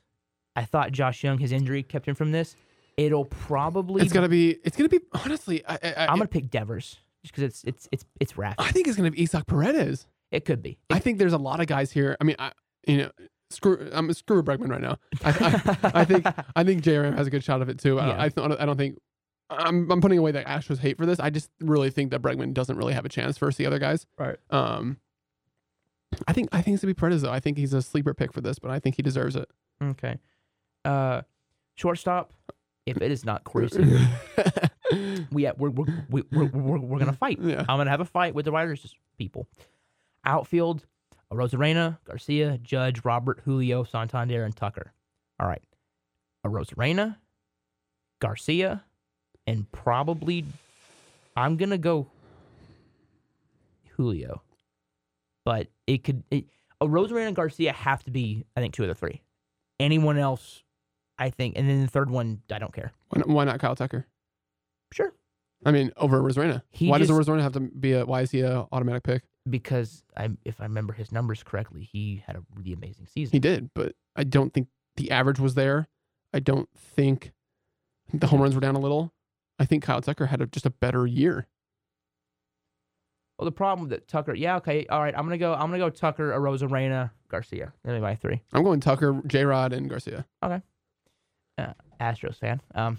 [0.56, 2.56] I thought Josh Jung, his injury kept him from this.
[2.98, 4.02] It'll probably.
[4.02, 4.58] It's gonna be.
[4.64, 5.00] It's gonna be.
[5.14, 8.64] Honestly, I I, I'm gonna pick Devers just because it's it's it's it's rapid.
[8.64, 10.08] I think it's gonna be Isaac Paredes.
[10.32, 10.78] It could be.
[10.90, 12.16] I think there's a lot of guys here.
[12.20, 12.52] I mean, I
[12.88, 13.12] you know,
[13.50, 13.90] screw.
[13.92, 14.98] I'm a screw Bregman right now.
[15.24, 15.30] I,
[15.94, 18.00] I, I think I think JRM has a good shot of it too.
[18.00, 18.30] I, Yeah.
[18.38, 18.98] I, I don't think.
[19.52, 21.20] I'm, I'm putting away the Astros hate for this.
[21.20, 24.06] I just really think that Bregman doesn't really have a chance versus the other guys.
[24.18, 24.38] Right.
[24.50, 24.98] Um,
[26.28, 27.32] I think I think it's gonna be Paredes though.
[27.32, 29.50] I think he's a sleeper pick for this, but I think he deserves it.
[29.82, 30.18] Okay.
[30.86, 31.22] Uh,
[31.76, 32.34] shortstop.
[32.86, 34.10] If it is not Seager,
[35.32, 37.40] we we're we're we, we're, we're, we're gonna fight.
[37.40, 37.60] Yeah.
[37.70, 39.48] I'm gonna have a fight with the writers just people.
[40.26, 40.86] Outfield,
[41.32, 44.94] Arozarena, Garcia, Judge, Robert, Julio, Santander, and Tucker.
[45.40, 45.64] All right,
[46.46, 47.18] Arozarena,
[48.20, 48.84] Garcia,
[49.52, 50.46] and probably
[51.36, 52.08] I'm gonna go
[53.96, 54.42] Julio,
[55.46, 56.46] but it could it,
[56.82, 59.22] Arozarena and Garcia have to be I think two of the three.
[59.80, 60.64] Anyone else,
[61.18, 62.92] I think, and then the third one I don't care.
[63.10, 64.08] Why not, why not Kyle Tucker?
[64.94, 65.14] Sure,
[65.66, 66.62] I mean, over Arozarena.
[66.80, 68.06] Why does just- Arozarena have to be a?
[68.06, 69.24] Why is he a automatic pick?
[69.50, 73.32] because I if I remember his numbers correctly, he had a really amazing season.
[73.32, 75.88] He did, but I don't think the average was there.
[76.34, 77.32] I don't think
[78.14, 79.14] the home runs were down a little.
[79.62, 81.48] I think Kyle Tucker had a, just a better year.
[83.38, 85.54] Well, the problem with that Tucker, yeah, okay, all right, I'm gonna go.
[85.54, 87.74] I'm gonna go Tucker, Arozarena, Garcia.
[87.84, 88.42] That'd be my three.
[88.54, 90.26] I'm going Tucker, J Rod, and Garcia.
[90.44, 90.62] Okay.
[92.00, 92.62] Astros fan.
[92.74, 92.98] Um,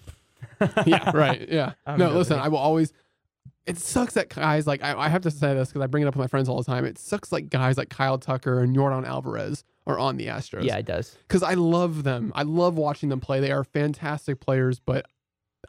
[0.87, 1.49] Yeah, right.
[1.49, 1.73] Yeah.
[1.87, 2.93] I'm no, listen, I will always.
[3.67, 6.07] It sucks that guys like I, I have to say this because I bring it
[6.07, 6.85] up with my friends all the time.
[6.85, 10.65] It sucks like guys like Kyle Tucker and Yordan Alvarez are on the Astros.
[10.65, 11.17] Yeah, it does.
[11.29, 12.33] because I love them.
[12.35, 13.39] I love watching them play.
[13.41, 15.07] They are fantastic players, but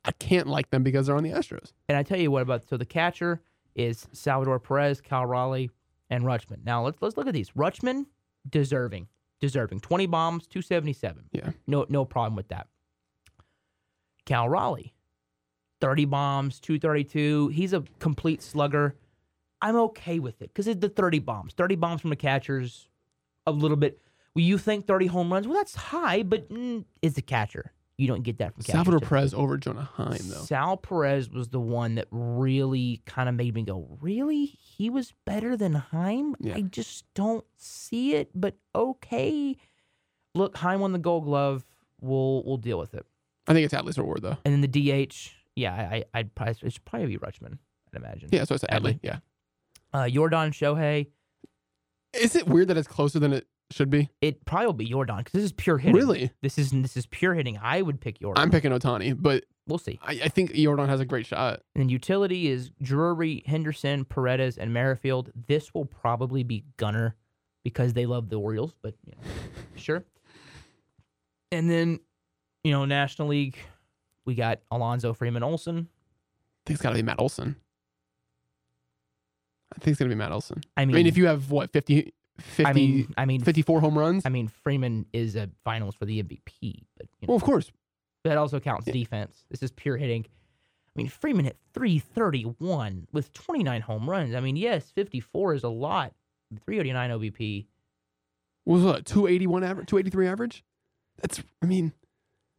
[0.06, 1.72] I can't like them because they're on the Astros.
[1.88, 3.42] And I tell you what about so the catcher
[3.76, 5.70] is Salvador Perez, Cal Raleigh,
[6.10, 6.64] and Rutschman.
[6.66, 7.52] Now let's let's look at these.
[7.52, 8.06] Rutschman,
[8.50, 9.08] deserving,
[9.40, 9.80] deserving.
[9.80, 11.26] Twenty bombs, two seventy seven.
[11.32, 11.52] Yeah.
[11.68, 12.68] No no problem with that.
[14.26, 14.94] Cal Raleigh,
[15.82, 17.50] thirty bombs, two thirty two.
[17.50, 18.96] He's a complete slugger.
[19.62, 21.54] I'm okay with it because it's the thirty bombs.
[21.54, 22.90] Thirty bombs from the catchers,
[23.48, 24.00] a little bit.
[24.36, 25.48] Well, you think thirty home runs?
[25.48, 27.72] Well, that's high, but mm, it's a catcher.
[28.04, 28.64] You don't get that from.
[28.64, 29.18] Salvador typically.
[29.18, 30.44] Perez over Jonah Heim though.
[30.44, 34.44] Sal Perez was the one that really kind of made me go, really?
[34.46, 36.36] He was better than Heim?
[36.42, 36.56] Yeah.
[36.56, 39.56] I just don't see it, but okay.
[40.36, 41.66] Look, Heim won the gold glove.
[42.02, 43.06] We'll we'll deal with it.
[43.48, 44.38] I think it's Adley's reward though.
[44.44, 44.68] And then the
[45.08, 47.58] DH, yeah, I, I'd probably, it should probably be Rutschman,
[47.94, 48.30] I'd imagine.
[48.34, 48.66] Yeah, so it's.
[48.66, 49.00] Adley.
[49.02, 49.20] Yeah.
[49.94, 51.08] Uh, Yordan Shohei,
[52.14, 54.10] Is it weird that it's closer than it should be?
[54.22, 55.96] it probably will be Yordan because this is pure hitting.
[55.96, 56.32] Really?
[56.42, 57.58] This is this is pure hitting.
[57.62, 58.34] I would pick Yordan.
[58.38, 60.00] I'm picking Ohtani, but we'll see.
[60.04, 61.62] I, I think Yordan has a great shot.
[61.76, 65.32] And then utility is Drury, Henderson, Paredes, and Merrifield.
[65.48, 67.16] This will probably be Gunnar
[67.64, 69.28] because they love the Orioles, but you know,
[69.76, 70.04] sure.
[71.52, 72.00] And then,
[72.64, 73.58] you know, National League,
[74.26, 75.88] we got Alonso Freeman Olson.
[75.88, 77.56] I think it's got to be Matt Olson.
[79.74, 80.62] I think it's going to be Matt Olson.
[80.78, 83.80] I I mean, mean, if you have what 50, 50 I mean, I mean, 54
[83.82, 84.26] home runs?
[84.26, 87.72] I mean, Freeman is a finalist for the MVP, but you know, well, of course.
[88.24, 88.94] that also counts Yeah.
[88.94, 89.46] defense.
[89.50, 90.26] This is pure hitting.
[90.26, 94.36] I mean, Freeman hit 331 with 29 home runs.
[94.36, 96.14] I mean, yes, 54 is a lot.
[96.66, 97.66] 389 OBP.
[98.66, 100.64] Was what 281 average, 283 average?
[101.22, 101.94] That's I mean,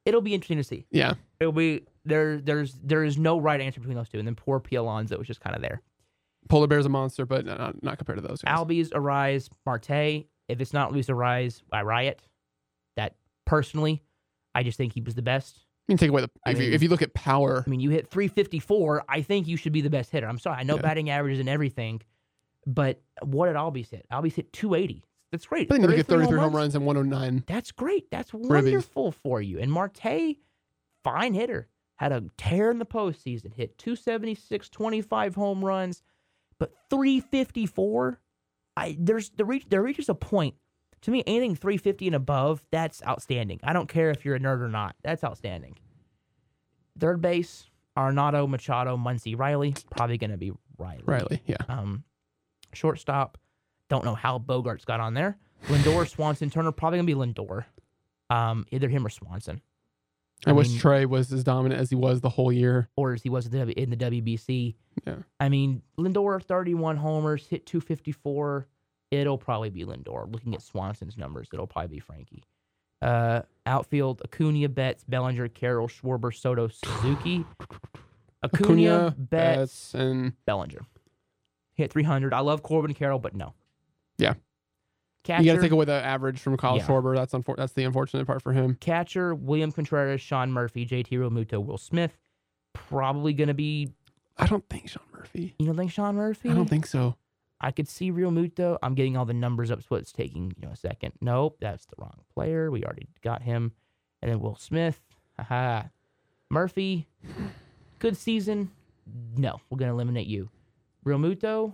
[0.05, 0.85] It'll be interesting to see.
[0.91, 1.15] yeah.
[1.41, 2.39] It'll be there.
[2.39, 4.77] There's there is no right answer between those two, and then poor P.
[4.77, 5.81] Alonso was just kind of there.
[6.49, 8.55] Polar Bear's a monster, but not, not compared to those guys.
[8.59, 10.27] Albies, Arraez, Marte.
[10.49, 12.23] If it's not Luis Arraez, I riot.
[12.97, 13.17] That
[13.47, 14.03] personally,
[14.55, 15.59] I just think he was the best.
[15.89, 17.81] I mean, take away the I if, you, if you look at power, I mean,
[17.81, 19.05] you hit 354.
[19.09, 20.27] I think you should be the best hitter.
[20.29, 20.59] I'm sorry.
[20.59, 20.83] I know Yeah.
[20.83, 22.01] batting averages and everything,
[22.67, 24.07] but what did Albies hit?
[24.13, 25.05] Albies hit 280.
[25.33, 25.69] That's great.
[25.69, 27.45] but then you at 33 33 home runs and 109.
[27.49, 28.11] That's great.
[28.11, 28.49] That's Ribbies.
[28.49, 29.59] wonderful for you.
[29.59, 30.37] And Marte,
[31.03, 36.03] fine hitter, had a tear in the postseason, hit 276, 25 home runs,
[36.65, 38.21] but 354.
[38.77, 40.55] I there's the reach there reaches a point.
[41.03, 43.61] To me, anything 350 and above, that's outstanding.
[43.63, 44.97] I don't care if you're a nerd or not.
[45.03, 45.77] That's outstanding.
[46.99, 49.75] Third base, Arenado, Machado, Muncy, Riley.
[49.91, 51.03] Probably going to be Riley.
[51.05, 51.59] Riley, yeah.
[51.69, 52.05] Um,
[52.73, 53.37] shortstop,
[53.91, 55.37] don't know how Bogaerts got on there.
[55.69, 57.65] Lindor, Swanson, Turner, probably gonna be Lindor.
[58.31, 59.61] Um, either him or Swanson,
[60.47, 62.89] I, I wish mean- Trey was as dominant as he was the whole year.
[62.97, 63.51] or as he was in
[63.91, 64.75] the WBC.
[65.07, 65.17] Yeah.
[65.41, 68.67] I mean, Lindor, 31 homers, hit 254.
[69.11, 70.31] It'll probably be Lindor.
[70.33, 72.43] Looking at Swanson's numbers, it'll probably be Frankie.
[73.03, 77.45] Uh, outfield: Acuna, Betts, Bellinger, Carroll, Schwarber, Soto, Suzuki.
[78.43, 80.81] Acuna, Acuna, Betts, Betts, and Bellinger.
[81.75, 82.33] Hit 300.
[82.33, 83.55] I love Corbin Carroll, but no.
[84.19, 84.35] Yeah.
[85.25, 86.87] Catcher, you got to take away the average from Kyle Yeah.
[86.87, 87.17] Schwarber.
[87.17, 88.77] That's unfor- that's the unfortunate part for him.
[88.81, 92.17] catcher, William Contreras, Sean Murphy, JT Realmuto, Will Smith.
[92.75, 93.91] Probably going to be,
[94.37, 95.55] I don't think Sean Murphy.
[95.59, 96.51] you don't think Sean Murphy?
[96.51, 97.17] I don't think so.
[97.61, 98.77] I could see Realmuto.
[98.83, 101.13] I'm getting all the numbers up, so it's taking you know a second.
[101.23, 102.71] Nope, that's the wrong player.
[102.71, 103.73] We already got him.
[104.21, 105.01] And then Will Smith.
[105.39, 105.85] Haha.
[106.51, 107.07] Murphy.
[108.01, 108.71] Good season.
[109.37, 110.51] No, we're gonna eliminate you.
[111.07, 111.73] Realmuto.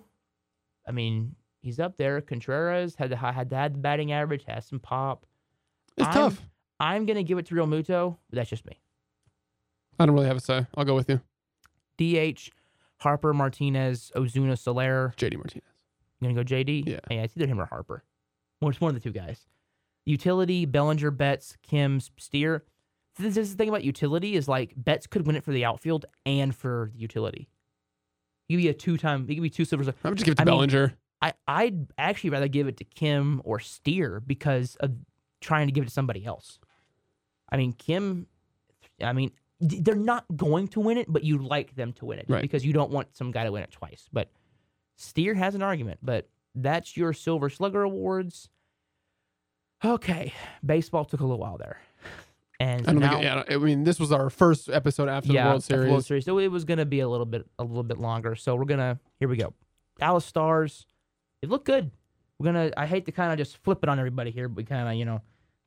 [0.86, 2.20] I mean, he's up there.
[2.20, 5.26] Contreras had the had the, had the batting average, has some pop.
[5.96, 6.42] It's I'm- tough.
[6.82, 8.80] I'm gonna give it to Realmuto, but that's just me.
[9.98, 10.66] I don't really have a say.
[10.74, 11.20] I'll go with you.
[11.98, 12.48] DH,
[13.00, 15.12] Harper, Martinez, Ozuna, Soler.
[15.18, 15.64] JD Martinez.
[16.20, 16.86] You gonna go JD?
[16.86, 17.00] Yeah.
[17.10, 18.02] yeah, it's either him or Harper.
[18.60, 19.46] Well, it's one of the two guys.
[20.06, 22.64] Utility, Bellinger, Betts, Kim, Steer.
[23.18, 26.06] This is the thing about utility is like Betts could win it for the outfield
[26.24, 27.50] and for the utility.
[28.48, 29.26] He could be a two-time.
[29.28, 29.88] He could be two silvers.
[29.88, 30.94] I would just give it to I mean- Bellinger.
[31.22, 34.92] I I'd actually rather give it to Kim or Steer because of
[35.40, 36.58] trying to give it to somebody else.
[37.50, 38.26] I mean, Kim.
[39.02, 42.26] I mean, they're not going to win it, but you like them to win it
[42.28, 42.42] Right.
[42.42, 44.08] because you don't want some guy to win it twice.
[44.12, 44.30] But
[44.96, 48.48] Steer has an argument, but that's your Silver Slugger awards.
[49.84, 51.80] Okay, baseball took a little while there,
[52.58, 53.20] and I now.
[53.20, 55.84] Yeah, I mean, this was our first episode after yeah, the World Series.
[55.86, 56.24] the World Series.
[56.26, 58.34] So it was gonna be a little bit a little bit longer.
[58.34, 59.54] So we're gonna here we go.
[59.98, 60.86] Dallas Stars,
[61.42, 61.90] they look good.
[62.38, 62.70] We're gonna.
[62.76, 64.94] I hate to kind of just flip it on everybody here, but we kind of
[64.94, 65.20] you know,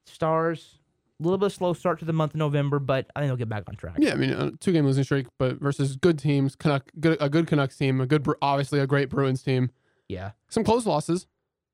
[0.05, 0.79] Stars
[1.19, 3.47] a little bit slow start to the month of November, but I think they'll get
[3.49, 3.95] back on track.
[3.99, 7.29] Yeah, I mean, a two game losing streak, but versus good teams, Canuck, good, a
[7.29, 9.69] good Canucks team, a good, obviously a great Bruins team.
[10.09, 10.31] Yeah.
[10.49, 11.27] Some close losses.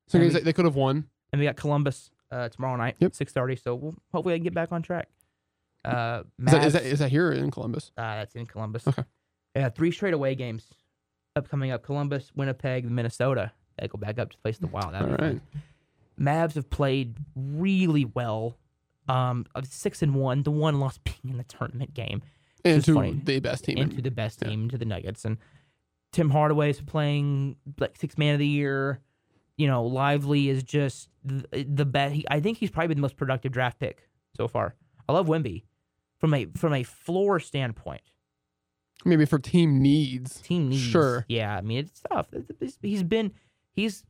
[0.08, 1.08] Some games we- they could have won.
[1.32, 3.14] And we got Columbus uh, tomorrow night, Yep.
[3.14, 3.56] six thirty.
[3.56, 5.08] So we'll, hopefully I can get back on track.
[5.84, 7.90] Uh, Is that, is that that here in Columbus?
[7.96, 8.86] Uh, that's in Columbus.
[8.86, 9.04] Okay.
[9.56, 10.66] Yeah, three straight away games
[11.34, 13.50] upcoming up: Columbus, Winnipeg, Minnesota.
[13.88, 14.92] Go back up to face the Wild.
[14.94, 15.40] That'd All be fun.
[16.20, 18.56] Mavs have played really well.
[19.08, 22.22] Um, of six and one, the one loss being in the tournament game
[22.64, 23.20] And It's to funny.
[23.24, 23.78] the best team.
[23.78, 24.48] into in- the best yeah.
[24.50, 25.38] team, into the Nuggets, and
[26.12, 29.00] Tim Hardaway is playing like six man of the year.
[29.56, 32.14] You know, Lively is just the, the best.
[32.14, 34.74] He, I think he's probably been the most productive draft pick so far.
[35.08, 35.64] I love Wemby
[36.18, 38.02] from a from a floor standpoint.
[39.04, 40.40] Maybe for team needs.
[40.40, 40.82] team needs.
[40.82, 41.24] Sure.
[41.28, 42.26] Yeah, I mean it's tough.
[42.82, 43.32] He's been
[43.74, 44.04] he's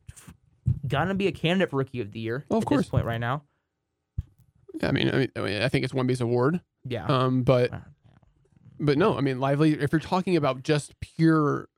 [0.87, 2.45] gonna be a candidate for rookie of the year.
[2.49, 2.81] Well, of at course.
[2.81, 3.43] this point right now.
[4.81, 6.61] Yeah, I mean, I mean, I think it's one base award.
[6.87, 7.05] Yeah.
[7.05, 7.79] Um, but Uh,
[8.79, 9.73] but no, I mean, lively.
[9.73, 11.69] If you're talking about just pure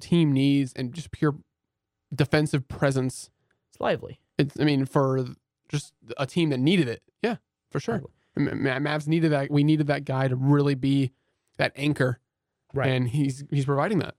[0.00, 1.36] team needs and just pure
[2.14, 3.30] defensive presence,
[3.70, 4.20] it's lively.
[4.38, 4.58] it's.
[4.60, 5.24] I mean, for
[5.68, 7.36] just a team that needed it, yeah,
[7.70, 8.02] for sure.
[8.36, 9.50] Mavs needed that.
[9.50, 11.12] We needed that guy to really be
[11.56, 12.20] that anchor,
[12.74, 12.90] Right.
[12.90, 14.14] and he's he's providing that.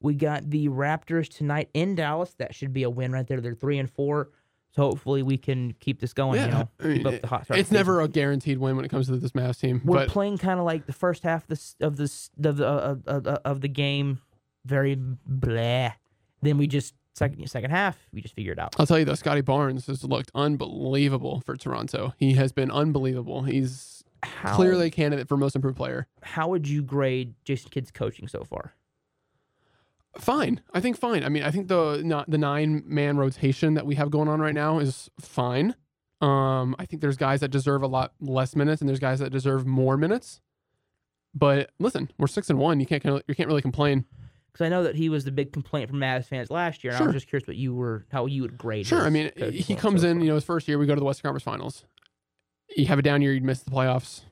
[0.00, 2.34] We got the Raptors tonight in Dallas.
[2.38, 3.40] That should be a win right there.
[3.40, 4.30] They're three and four.
[4.72, 6.36] So hopefully we can keep this going.
[6.36, 7.58] Yeah, You know, I mean, keep up the hot start.
[7.58, 10.38] It's never a guaranteed win when it comes to this Mavs team, We're but playing
[10.38, 13.60] kind of like the first half of this of this of the of, of, of
[13.62, 14.20] the game,
[14.64, 15.90] very blah.
[16.42, 18.74] Then we just second second half we just figure it out.
[18.78, 22.14] I'll tell you though, Scottie Barnes has looked unbelievable for Toronto.
[22.16, 23.42] He has been unbelievable.
[23.42, 26.06] He's How, clearly a candidate for most improved player.
[26.22, 28.74] how would you grade Jason Kidd's coaching so far?
[30.18, 30.60] Fine.
[30.74, 31.22] I think fine.
[31.24, 34.40] I mean, I think the not the nine man rotation that we have going on
[34.40, 35.74] right now is fine.
[36.20, 39.30] Um, I think there's guys that deserve a lot less minutes, and there's guys that
[39.30, 40.40] deserve more minutes.
[41.32, 42.80] But listen, we're six and one.
[42.80, 44.04] You can't you can't really complain.
[44.52, 46.96] Because I know that he was the big complaint from Mavs fans last year, and
[46.96, 47.06] I Sure.
[47.06, 48.80] was just curious what you were, how you would grade.
[48.80, 48.84] Him.
[48.98, 49.02] Sure.
[49.02, 50.16] I mean, he so comes in.
[50.16, 50.24] far.
[50.24, 51.84] You know, his first year we go to the Western Conference Finals.
[52.76, 54.22] You have a down year, you miss the playoffs.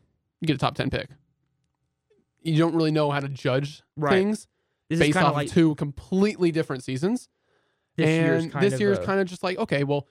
[0.40, 1.08] You get a top ten pick.
[2.42, 4.10] You don't really know how to judge Right.
[4.12, 4.48] things
[4.88, 7.28] this based off of like two completely different seasons.
[7.96, 10.06] this and year's kind this of year's a- kind of just like okay well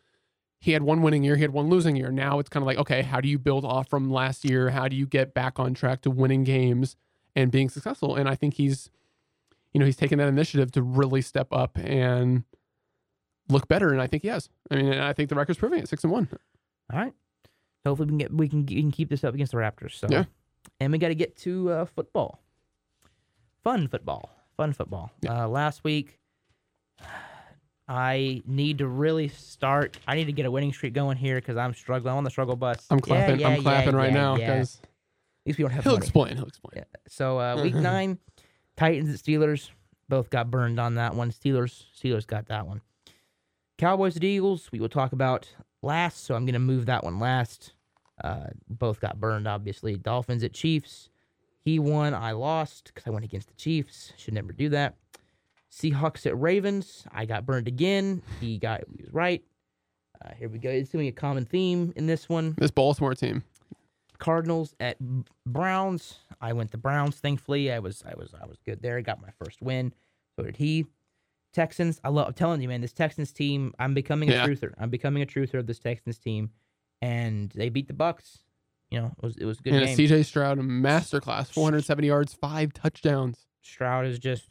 [0.59, 2.77] he had one winning year he had one losing year now it's kind of like
[2.77, 5.73] okay how do you build off from last year how do you get back on
[5.73, 6.95] track to winning games
[7.35, 8.89] and being successful and i think he's
[9.73, 12.43] you know he's taken that initiative to really step up and
[13.49, 15.79] look better and i think he has i mean and i think the record's proving
[15.79, 16.27] it six and one
[16.91, 17.13] All right.
[17.85, 19.93] Hopefully we can get we can, we can keep this up against the Raptors.
[19.93, 20.25] So Yeah.
[20.81, 22.41] and we got to get to uh, football.
[23.63, 24.29] Fun football.
[24.57, 25.11] Fun football.
[25.27, 26.19] Uh, last week,
[27.87, 29.97] I need to really start.
[30.07, 32.11] I need to get a winning streak going here because I'm struggling.
[32.11, 32.85] I'm on the struggle bus.
[32.89, 34.43] i'm clapping yeah, i'm clapping yeah, right yeah, now yeah.
[34.43, 34.81] At because
[35.45, 36.03] least we don't have he'll money.
[36.03, 36.83] explain he'll explain Yeah.
[37.07, 38.17] So uh, week nine,
[38.75, 39.69] Titans and Steelers
[40.09, 41.31] both got burned on that one.
[41.31, 42.81] Steelers Steelers got that one.
[43.77, 45.47] Cowboys and Eagles we will talk about
[45.81, 47.73] last, so I'm going to move that one last.
[48.23, 49.95] Uh, both got burned, obviously.
[49.95, 51.09] Dolphins at Chiefs.
[51.67, 52.13] He won.
[52.13, 54.13] I lost because I went against the Chiefs.
[54.15, 54.95] Should never do that.
[55.69, 57.03] Seahawks at Ravens.
[57.11, 58.21] I got burned again.
[58.39, 59.43] He got he was right.
[60.23, 60.69] Uh, here we go.
[60.69, 62.55] It's going to be a common theme in this one.
[62.57, 63.43] this baltimore team
[64.17, 64.95] Cardinals at
[65.45, 66.19] Browns.
[66.39, 67.17] I went the Browns.
[67.17, 68.97] Thankfully, I was I was I was good there.
[68.97, 69.93] I got my first win.
[70.37, 70.85] So did he.
[71.53, 71.99] Texans.
[72.01, 72.27] I love.
[72.27, 72.79] I'm telling you, man.
[72.79, 73.73] This Texans team.
[73.77, 74.47] I'm becoming a Yeah.
[74.47, 74.71] truther.
[74.77, 76.51] I'm becoming a truther of this Texans team,
[77.01, 78.39] and they beat the Bucks.
[78.91, 79.97] You know, it was it was good and a game.
[79.97, 84.49] cj stroud masterclass 470 yards five touchdowns Stroud is just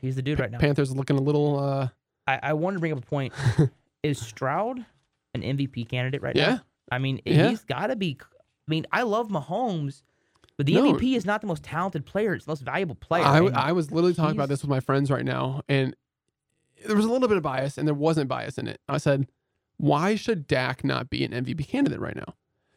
[0.00, 0.58] he's the dude right now.
[0.58, 1.88] panthers looking a little uh
[2.28, 3.32] I, I wanted to bring up a point.
[4.02, 4.84] is Stroud
[5.34, 6.60] an MVP candidate right yeah now?
[6.90, 7.48] I mean, Yeah.
[7.48, 8.16] he's got to be.
[8.22, 10.02] I mean, I love Mahomes,
[10.56, 10.92] But the No.
[10.94, 13.24] MVP is not the most talented player; it's the most valuable player.
[13.24, 15.94] I, and I was literally talking about this with my friends right now, and
[16.86, 18.80] there was a little bit of bias, and there wasn't bias in it.
[18.88, 19.28] I said,
[19.78, 22.34] why should Dak not be an MVP candidate right now?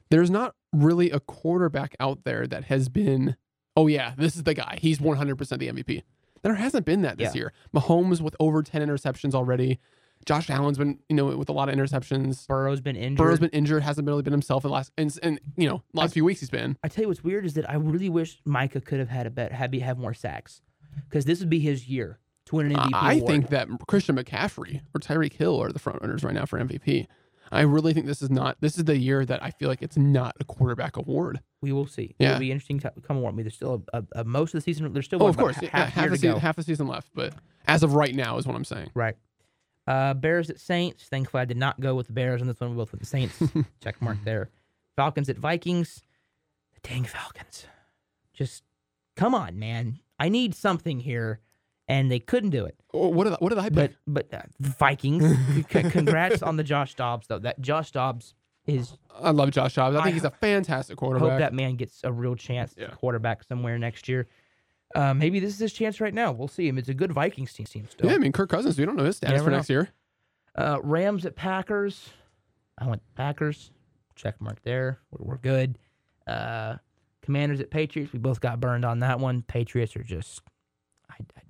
[0.10, 3.36] There's not really a quarterback out there that has been,
[3.76, 4.78] oh yeah, this is the guy.
[4.82, 6.04] He's 100% the MVP.
[6.42, 7.40] There hasn't been that this Yeah.
[7.42, 7.54] year.
[7.76, 9.80] Mahomes with over 10 interceptions already.
[10.26, 12.46] Josh Allen's been, you know, with a lot of interceptions.
[12.48, 13.18] Burrow's been injured.
[13.18, 16.14] Burrow's been injured, hasn't really been himself in the last, and, and you know, last
[16.14, 16.78] few weeks he's been.
[16.84, 19.30] I tell you what's weird is that I really wish Micah could have had a
[19.30, 20.62] bet, had be have more sacks,
[21.10, 22.90] because this would be his year to win an MVP.
[22.94, 23.28] I award.
[23.28, 27.08] think that Christian McCaffrey or Tyreek Hill are the front runners right now for MVP.
[27.52, 28.58] I really think this is not.
[28.62, 31.40] This is the year that I feel like it's not a quarterback award.
[31.62, 32.16] we will see.
[32.20, 32.30] Yeah.
[32.30, 33.36] It'll be interesting to come on.
[33.36, 34.92] Mean, there's still a, a, a most of the season.
[34.94, 37.10] There's still Oh, of course, ha- yeah, half, half, the season, half the season left,
[37.16, 37.34] but
[37.68, 38.92] as of right now is what I'm saying.
[38.94, 39.16] Right.
[39.88, 41.06] Uh, Bears at Saints.
[41.06, 42.70] Thankfully, I did not go with the Bears on this one.
[42.70, 43.42] We both went the Saints.
[43.84, 44.50] Check mark there.
[44.96, 46.04] Falcons at Vikings.
[46.76, 47.66] The dang Falcons.
[48.34, 48.64] Just
[49.16, 49.98] come on, man.
[50.20, 51.40] I need something here,
[51.90, 52.76] and they couldn't do it.
[52.92, 53.96] What did I, what did I pick?
[54.08, 55.36] But but uh, Vikings.
[55.68, 57.40] congrats on the Josh Dobbs though.
[57.40, 58.36] That Josh Dobbs
[58.66, 58.98] is.
[59.20, 59.96] I love Josh Dobbs.
[59.96, 61.28] I think I he's a fantastic quarterback.
[61.28, 62.88] I hope that man gets a real chance Yeah.
[62.88, 64.28] to quarterback somewhere next year.
[64.96, 66.32] Uh, maybe this is his chance right now.
[66.32, 66.78] We'll see him.
[66.78, 68.10] It's a good Vikings team, team still.
[68.10, 68.78] yeah, I mean Kirk Cousins.
[68.78, 69.58] We don't know his status for know.
[69.58, 69.90] next year.
[70.56, 72.10] Uh, Rams at Packers.
[72.78, 73.72] I went Packers.
[74.16, 75.00] Check mark there.
[75.12, 75.78] We're, we're good.
[76.26, 76.76] Uh,
[77.22, 78.12] Commanders at Patriots.
[78.14, 79.44] We both got burned on that one.
[79.44, 80.42] Patriots are just.
[81.10, 81.42] I, I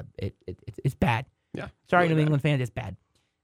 [0.00, 0.26] don't know how to.
[0.26, 1.26] It, it, it it's bad.
[1.54, 2.22] Yeah, Sorry, really New bad.
[2.22, 2.60] England fans.
[2.60, 2.96] It's bad.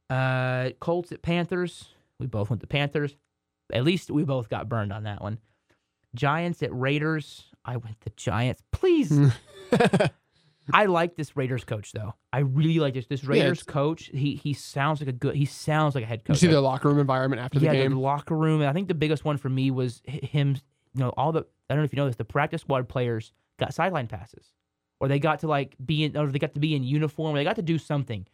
[0.09, 1.89] Uh, Colts at Panthers.
[2.21, 3.17] We both went to Panthers.
[3.73, 5.39] At least we both got burned on that one.
[6.15, 7.45] Giants at Raiders.
[7.65, 8.63] I went the Giants.
[8.71, 9.13] Please.
[10.73, 12.15] I like this Raiders coach though.
[12.33, 13.07] I really like this.
[13.07, 14.11] This Raiders it's- coach.
[14.13, 15.35] He he sounds like a good.
[15.37, 16.41] He sounds like a head Did you coach.
[16.41, 18.63] see the locker room environment after yeah, the the locker room.
[18.63, 20.57] I think the biggest one for me was him.
[20.95, 21.41] You know, all the
[21.71, 22.17] I don't know if you know this.
[22.17, 24.47] The practice squad players got sideline passes,
[25.01, 27.35] or they got to like be in, or they got to be in uniform.
[27.35, 28.27] Or they got to do something.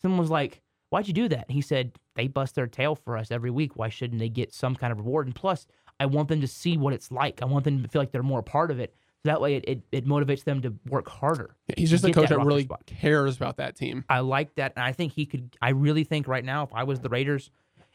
[0.00, 0.60] Someone was like,
[0.90, 3.76] "Why'd you do that?" And he said, "They bust their tail for us every week.
[3.76, 5.26] Why shouldn't they get some kind of reward?
[5.26, 5.66] And plus,
[6.00, 7.42] I want them to see what it's like.
[7.42, 8.94] I want them to feel like they're more a part of it.
[9.24, 12.12] So that way, it, it, it motivates them to work harder." Yeah, he's just a
[12.12, 12.86] coach that that really spot.
[12.86, 14.04] cares about that team.
[14.08, 15.56] I like that, and I think he could.
[15.60, 17.50] I really think right now, if I was the Raiders,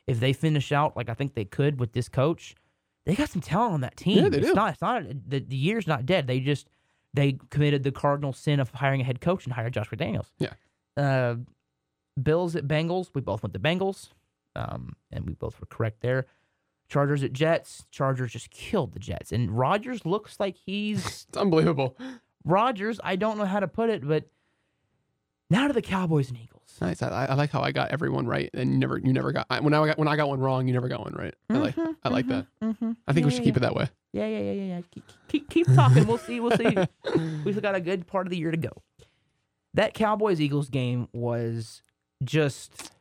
[0.08, 2.56] if they finish out like I think they could with this coach,
[3.06, 4.24] they got some talent on that team.
[4.24, 4.54] Yeah, they it's do.
[4.54, 4.74] not.
[4.74, 5.04] It's not.
[5.28, 6.28] The, the year's not dead.
[6.28, 6.68] They just
[7.14, 10.32] they committed the cardinal sin of hiring a head coach and hired Josh McDaniels.
[10.40, 10.54] Yeah.
[10.98, 11.36] Uh,
[12.22, 13.10] Bills at Bengals.
[13.14, 14.10] We both went to Bengals,
[14.56, 16.26] um, and we both were correct there.
[16.90, 17.86] Chargers at Jets.
[17.92, 21.98] Chargers just killed the Jets, and Rodgers looks like he's It's unbelievable.
[22.46, 23.00] Rodgers.
[23.04, 24.26] I don't know how to put it, but
[25.50, 26.63] now to the Cowboys and Eagles.
[26.82, 27.02] Nice.
[27.02, 29.60] I, I like how I got everyone right, and you never you never got I,
[29.60, 31.34] when I got when I got one wrong, you never got one right.
[31.50, 32.48] I like I like that.
[32.62, 32.92] Mm-hmm.
[33.08, 33.90] I think we should yeah, keep it that way.
[34.12, 34.82] Yeah, yeah, yeah, yeah, yeah.
[34.92, 36.06] Keep, keep, keep talking.
[36.06, 36.40] We'll see.
[36.40, 36.78] We'll see.
[37.44, 38.72] We've got a good part of the year to go.
[39.74, 41.82] That Cowboys Eagles game was
[42.24, 42.92] just.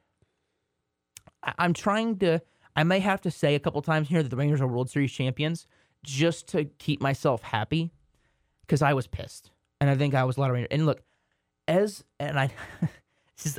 [1.43, 2.41] I, I'm trying to.
[2.75, 5.13] I may have to say a couple times here that the Rangers are World Series
[5.13, 5.67] champions
[6.03, 7.93] just to keep myself happy
[8.63, 9.51] because I was pissed.
[9.81, 10.69] And I think I was a lot of Rangers.
[10.71, 11.03] And look,
[11.69, 12.05] as.
[12.19, 12.51] And I.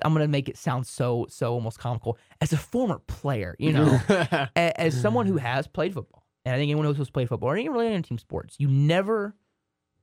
[0.04, 2.18] I'm going to make it sound so, so almost comical.
[2.42, 6.58] As a former player, you know a- as someone who has played football, and I
[6.58, 9.36] think anyone who's played football or any really in team sports, you never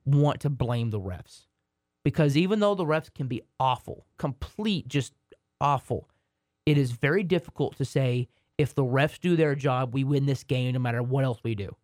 [0.05, 1.47] want to blame the refs
[2.05, 5.13] because even though the refs can be awful, complete just
[5.61, 6.09] awful,
[6.67, 8.29] it is very difficult to say
[8.59, 11.55] if the refs do their job, we win this game no matter what else we
[11.55, 11.75] do.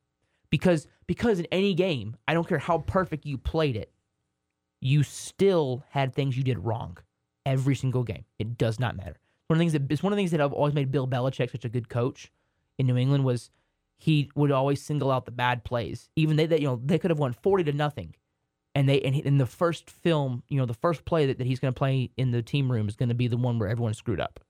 [0.50, 3.92] Because because in any game, I don't care how perfect you played it,
[4.80, 6.98] you still had things you did wrong
[7.46, 8.24] every single game.
[8.38, 9.16] It does not matter.
[9.46, 11.06] One of the things that it's one of the things that have always made Bill
[11.06, 12.30] Belichick such a good coach
[12.78, 13.50] in New England was
[13.96, 16.10] he would always single out the bad plays.
[16.16, 18.14] Even they, they you know they could have won forty to nothing,
[18.74, 21.60] and they and in the first film, you know, the first play that, that he's
[21.60, 23.94] going to play in the team room is going to be the one where everyone
[23.94, 24.40] screwed up.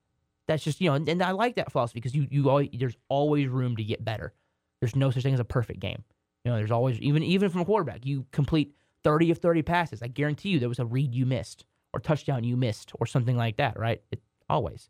[0.47, 2.97] That's just you know, and, and I like that philosophy because you you always there's
[3.07, 4.33] always room to get better.
[4.81, 6.03] There's no such thing as a perfect game.
[6.43, 8.73] You know, there's always even even from a quarterback, you complete
[9.03, 10.01] thirty of thirty passes.
[10.01, 13.37] I guarantee you there was a read you missed or touchdown you missed or something
[13.37, 13.79] like that.
[13.79, 14.01] Right?
[14.11, 14.89] It always.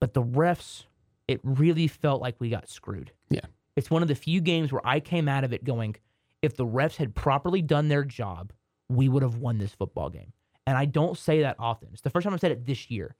[0.00, 0.84] But the refs,
[1.26, 3.12] it really felt like we got screwed.
[3.30, 3.46] Yeah.
[3.76, 5.96] It's one of the few games where I came out of it going,
[6.42, 8.52] if the refs had properly done their job,
[8.88, 10.32] we would have won this football game.
[10.66, 11.90] And I don't say that often.
[11.92, 13.14] It's the first time I've said it this year.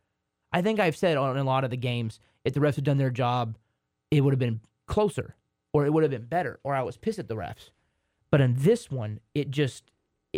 [0.53, 2.99] I think I've said on a lot of the games, if the refs had done
[2.99, 3.57] their job,
[4.11, 5.35] it would have been closer
[5.73, 7.71] or it would have been better or I was pissed at the refs.
[8.31, 9.91] But in this one, it just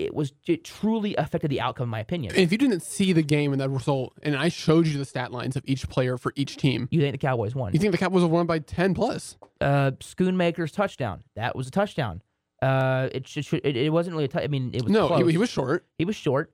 [0.04, 2.34] it was it truly affected the outcome in my opinion.
[2.36, 5.32] if you didn't see the game and that result, and I showed you the stat
[5.32, 7.72] lines of each player for each team, You think the Cowboys won?
[7.72, 9.36] you think the Cowboys won by ten plus?
[9.60, 11.22] uh, Schoonmaker's touchdown.
[11.36, 12.22] That was a touchdown.
[12.60, 15.30] Uh, it should, it, it wasn't really a tou- I mean, it was No, he,
[15.32, 15.86] he was short.
[15.96, 16.52] He was short,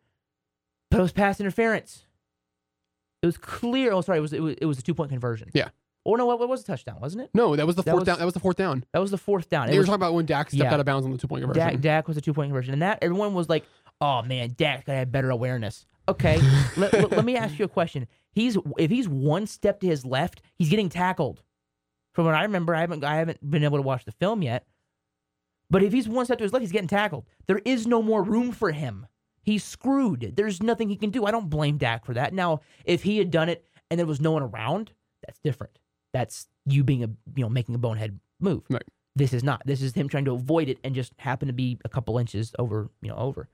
[0.90, 2.04] but it was pass interference.
[3.22, 3.90] It was clear.
[3.92, 5.48] Oh, sorry, it was it was, it was a two point conversion.
[5.54, 5.68] Yeah.
[6.04, 6.98] Or no, what, what was a touchdown?
[7.00, 7.30] Wasn't it?
[7.32, 8.18] No, that was the That fourth was- down.
[8.18, 8.84] That was the fourth down.
[8.92, 9.68] That was the fourth down.
[9.68, 10.72] You were was, talking about when Dak stepped Yeah.
[10.74, 11.66] out of bounds on the two point conversion.
[11.66, 13.64] Dak, Dak was a two point conversion, and that everyone was like,
[14.00, 16.38] "Oh man, Dak got have better awareness." Okay,
[16.76, 18.06] let, let- let me ask you a question.
[18.32, 21.42] He's if he's one step to his left, he's getting tackled.
[22.12, 24.66] From what I remember, I haven't I haven't been able to watch the film yet.
[25.70, 27.24] But if he's one step to his left, he's getting tackled.
[27.46, 29.06] There is no more room for him.
[29.42, 30.34] He's screwed.
[30.36, 31.24] There's nothing he can do.
[31.24, 32.32] I don't blame Dak for that.
[32.34, 34.92] Now, if he had done it and there was no one around,
[35.26, 35.78] that's different.
[36.14, 38.62] That's you being a you know making a bonehead move.
[38.70, 38.84] Right.
[39.16, 39.62] This is not.
[39.66, 42.52] This is him trying to avoid it and just happen to be a couple inches
[42.58, 43.48] over, you know, over.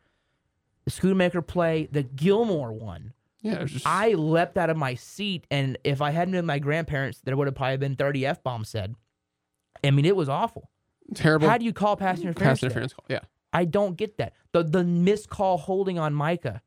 [0.84, 3.12] The Schoonmaker play, the Gilmore one.
[3.42, 7.20] Yeah, just, I leapt out of my seat, and if I hadn't been my grandparents,
[7.24, 8.94] there would have probably been 30 F bombs said.
[9.82, 10.70] I mean, it was awful.
[11.14, 12.60] terrible How do you call pass interference?
[12.60, 13.06] pass interference call.
[13.08, 13.20] Yeah,
[13.52, 14.34] I don't get that.
[14.52, 16.60] The the missed call holding on Micah.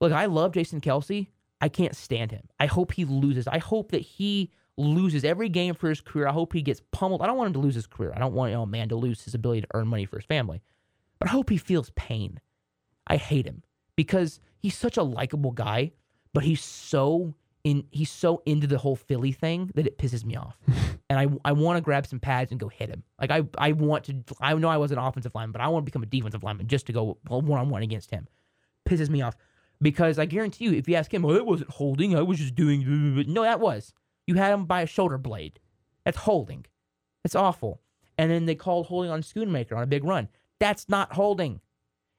[0.00, 1.28] Look, I love Jason Kelce.
[1.60, 2.48] I can't stand him.
[2.58, 3.46] I hope he loses.
[3.46, 6.28] I hope that he loses every game for his career.
[6.28, 7.22] I hope he gets pummeled.
[7.22, 8.12] I don't want him to lose his career.
[8.14, 10.62] I don't want oh man to lose his ability to earn money for his family.
[11.18, 12.40] But I hope he feels pain.
[13.06, 13.62] I hate him
[13.96, 15.92] because he's such a likable guy,
[16.32, 20.36] but he's so in he's so into the whole Philly thing that it pisses me
[20.36, 20.56] off.
[21.10, 23.02] and I I want to grab some pads and go hit him.
[23.20, 25.84] Like I I want to I know I was an offensive lineman, but I want
[25.84, 28.28] to become a defensive lineman just to go one on one against him.
[28.88, 29.36] Pisses me off
[29.82, 32.16] because I guarantee you, if you ask him, oh, well, it wasn't holding.
[32.16, 33.24] I was just doing.
[33.28, 33.92] No, that was.
[34.26, 35.60] You had him by a shoulder blade.
[36.04, 36.66] That's holding.
[37.24, 37.80] That's awful.
[38.16, 40.28] And then they called holding on Schoonmaker on a big run.
[40.58, 41.60] That's not holding.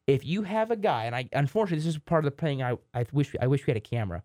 [0.08, 2.78] If you have a guy, and I unfortunately this is part of the thing I,
[2.94, 4.24] I wish I wish we had a camera,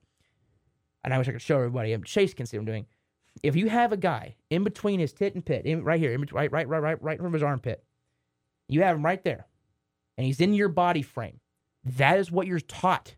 [1.05, 1.97] and I wish I could show everybody.
[1.99, 2.87] Chase can see what I'm doing.
[3.43, 6.27] If you have a guy in between his tit and pit, in, right here, in
[6.33, 7.85] right, right, right, right, right from his armpit,
[8.69, 9.47] you have him right there,
[10.17, 11.41] and he's in your body frame.
[11.85, 13.15] That is what you're taught.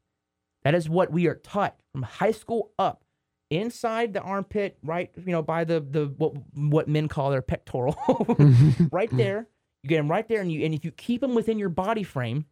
[0.65, 3.05] That is what we are taught from high school up,
[3.51, 7.97] inside the armpit, right, you know, by the the what what men call their pectoral,
[8.93, 9.49] right there.
[9.83, 12.03] You get him right there, and you and if you keep him within your body
[12.03, 12.47] frame,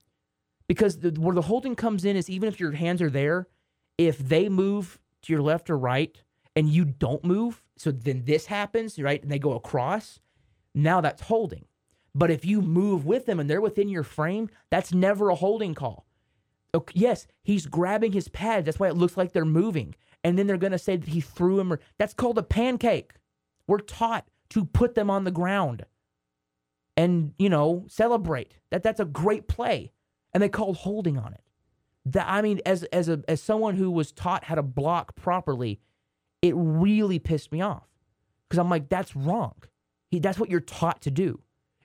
[0.68, 3.49] because the, where the holding comes in is even if your hands are there,
[3.99, 6.22] if they move to your left or right
[6.55, 9.22] and you don't move, so then this happens, right?
[9.22, 10.20] And they go across,
[10.74, 11.66] now that's holding.
[12.14, 15.74] But if you move with them and they're within your frame, that's never a holding
[15.74, 16.07] call.
[16.74, 18.64] Okay, yes, he's grabbing his pads.
[18.64, 19.94] That's why it looks like they're moving.
[20.26, 21.72] And then they're going to say that he threw him.
[21.72, 23.12] Or, that's called a pancake.
[23.68, 25.86] We're taught to put them on the ground
[26.96, 28.54] and, you know, celebrate.
[28.70, 29.92] That that's a great play.
[30.34, 31.42] And they called holding on it.
[32.06, 35.78] That I mean, as as a as someone who was taught how to block properly,
[36.42, 37.86] it really pissed me off.
[38.48, 39.54] Because I'm like, that's wrong.
[40.10, 41.38] He that's what you're taught to do.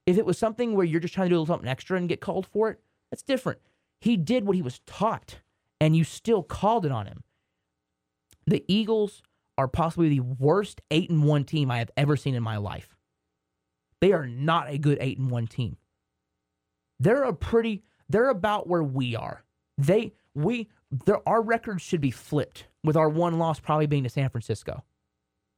[0.08, 2.48] If it was something where you're just trying to do something extra and get called
[2.48, 2.80] for it,
[3.12, 3.60] that's different.
[4.00, 5.42] He did what he was taught,
[5.80, 7.24] and you still called it on him.
[8.48, 9.22] The Eagles
[9.58, 12.96] are possibly the worst eight and one team I have ever seen in my life.
[14.00, 15.78] They are not a good eight and one team.
[17.00, 17.84] They're a pretty.
[18.10, 19.44] They're about where we are.
[19.78, 20.70] They we
[21.06, 24.84] there our records should be flipped with our one loss probably being to San Francisco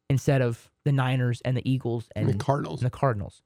[0.09, 2.81] instead of the Niners and the Eagles and, the Cardinals.
[2.81, 3.41] and the Cardinals.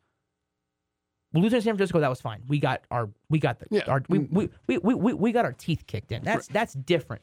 [1.34, 2.42] Losing to San Francisco, that was fine.
[2.48, 3.84] We got our we got the Yeah.
[3.88, 4.32] our, we, mm.
[4.32, 6.24] we, we, we, we, we got our teeth kicked in.
[6.24, 7.22] That's that's different.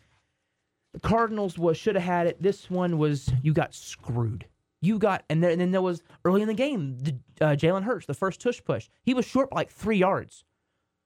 [0.95, 2.40] The Cardinals was should have had it.
[2.40, 4.47] This one was you got screwed.
[4.80, 7.82] You got and then, and then there was early in the game the uh, Jalen
[7.82, 8.88] Hurts the first tush push.
[9.03, 10.45] He was short by like three yards,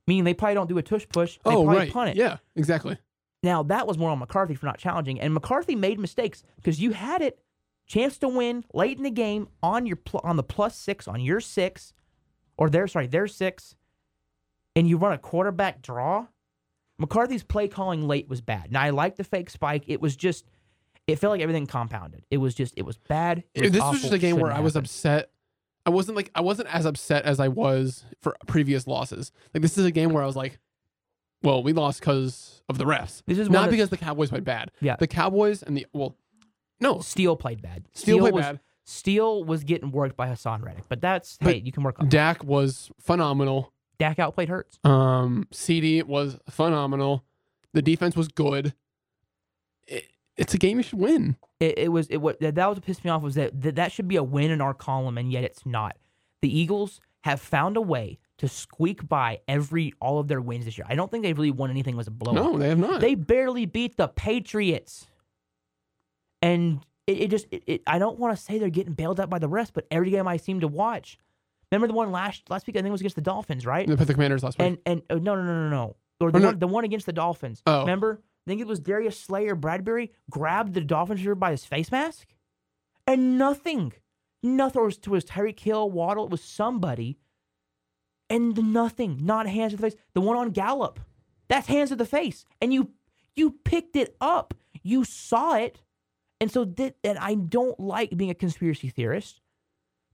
[0.07, 1.39] meaning they probably don't do a tush push.
[1.43, 2.17] They oh probably right, punt it.
[2.17, 2.99] yeah, exactly.
[3.43, 6.91] Now that was more on McCarthy for not challenging, and McCarthy made mistakes because you
[6.91, 7.39] had it,
[7.87, 11.21] chance to win late in the game on your pl- on the plus six on
[11.21, 11.95] your six,
[12.59, 13.75] or their sorry their six,
[14.77, 16.27] and you run a quarterback draw.
[16.99, 18.73] McCarthy's play calling late was bad.
[18.73, 19.85] Now I like the fake spike.
[19.87, 20.45] It was just,
[21.07, 22.25] it felt like everything compounded.
[22.31, 23.45] It was just, it was bad.
[23.55, 25.31] It was this awful, was just a game where I was upset.
[25.87, 29.33] I wasn't like I wasn't as upset as I was for previous losses.
[29.55, 30.59] Like this is a game where I was like,
[31.43, 34.71] well, we lost because of the refs, This is not because the Cowboys played bad.
[34.81, 34.97] Yeah.
[34.97, 36.17] the Cowboys and the well,
[36.81, 37.89] no, Steele played bad.
[37.95, 38.61] Steele played was, bad.
[38.85, 42.07] Steele was getting worked by Haason Reddick, but that's But hey, you can work on.
[42.07, 42.11] that.
[42.11, 43.73] Dak was phenomenal.
[43.99, 44.79] Dak outplayed Hurts.
[44.85, 47.25] Um, CD was phenomenal.
[47.73, 48.75] The defense was good.
[49.87, 51.37] It, it's a game you should win.
[51.61, 53.93] it, it was it what that, was what pissed me off was that, that that
[53.93, 55.97] should be a win in our column and yet it's not.
[56.41, 60.79] The Eagles have found a way to squeak by every all of their wins this
[60.79, 60.87] year.
[60.89, 62.53] I don't think they've really won anything was a blowout.
[62.53, 63.01] No, they have not.
[63.01, 65.07] They barely beat the Patriots.
[66.41, 69.29] And it, it just it, it, I don't want to say they're getting bailed out
[69.29, 71.19] by the rest, but every game I seem to watch,
[71.71, 72.77] Remember the one last last week?
[72.77, 73.87] I think it was against the Dolphins, right?
[73.87, 74.69] The the Commanders last week.
[74.69, 76.47] And and oh, no no no no no, or the oh, no.
[76.49, 77.63] one the one against the Dolphins.
[77.67, 77.81] Oh.
[77.81, 78.23] Remember?
[78.47, 82.29] I think it was Darius Slayer Bradbury grabbed the Dolphins receiver by his face mask,
[83.07, 83.93] and nothing,
[84.43, 84.81] nothing.
[84.81, 86.25] It was, it was Tyreek Hill, Waddle.
[86.25, 87.19] It was somebody,
[88.31, 89.19] and nothing.
[89.21, 89.97] Not hands to the face.
[90.15, 90.99] The one on Gallup,
[91.49, 92.93] that's hands to the face, and you
[93.37, 94.55] you picked it up.
[94.83, 95.83] You saw it,
[96.41, 99.43] and so that and I don't like being a conspiracy theorist,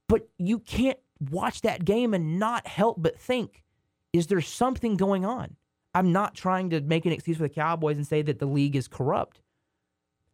[0.09, 0.99] but you can't
[1.31, 3.63] watch that game and not help but think,
[4.13, 5.55] is there something going on?
[5.93, 8.75] I'm not trying to make an excuse for the Cowboys and say that the league
[8.75, 9.39] is corrupt.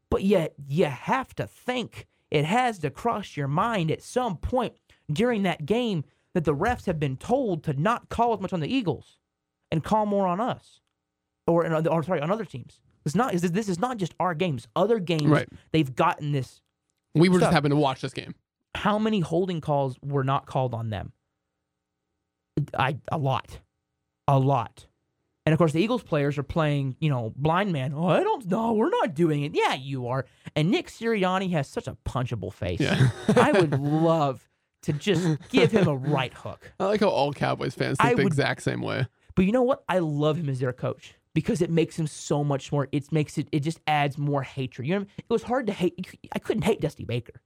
[0.10, 4.74] But yet, you have to think it has to cross your mind at some point
[5.12, 6.04] during that game
[6.34, 9.18] that the refs have been told to not call as much on the Eagles
[9.72, 10.82] and call more on us,
[11.48, 12.82] or, or sorry, on other teams.
[13.06, 13.34] It's not.
[13.34, 14.68] This is not just our games.
[14.76, 15.48] Other games, Right.
[15.72, 16.62] they've gotten this.
[17.16, 17.54] we were just stuff.
[17.54, 18.36] happened to watch this game.
[18.76, 21.12] How many holding calls were not called on them?
[22.78, 23.60] I a lot,
[24.28, 24.88] a lot.
[25.46, 27.94] And of course, the Eagles players are playing, you know, blind man.
[27.96, 28.74] Oh, I don't know.
[28.74, 29.54] We're not doing it.
[29.56, 30.26] Yeah, you are.
[30.56, 32.80] And Nick Sirianni has such a punchable face.
[32.80, 33.10] Yeah.
[33.36, 34.48] I would love
[34.84, 36.72] to just give him a right hook.
[36.80, 39.08] I like how all Cowboys fans I think the would- exact same way.
[39.34, 39.84] But you know what?
[39.90, 42.88] I love him as their coach because it makes him so much more.
[42.92, 43.48] It makes it.
[43.52, 44.88] It just adds more hatred.
[44.88, 45.10] You know, I mean?
[45.18, 46.06] it was hard to hate.
[46.34, 47.42] I couldn't hate Dusty Baker,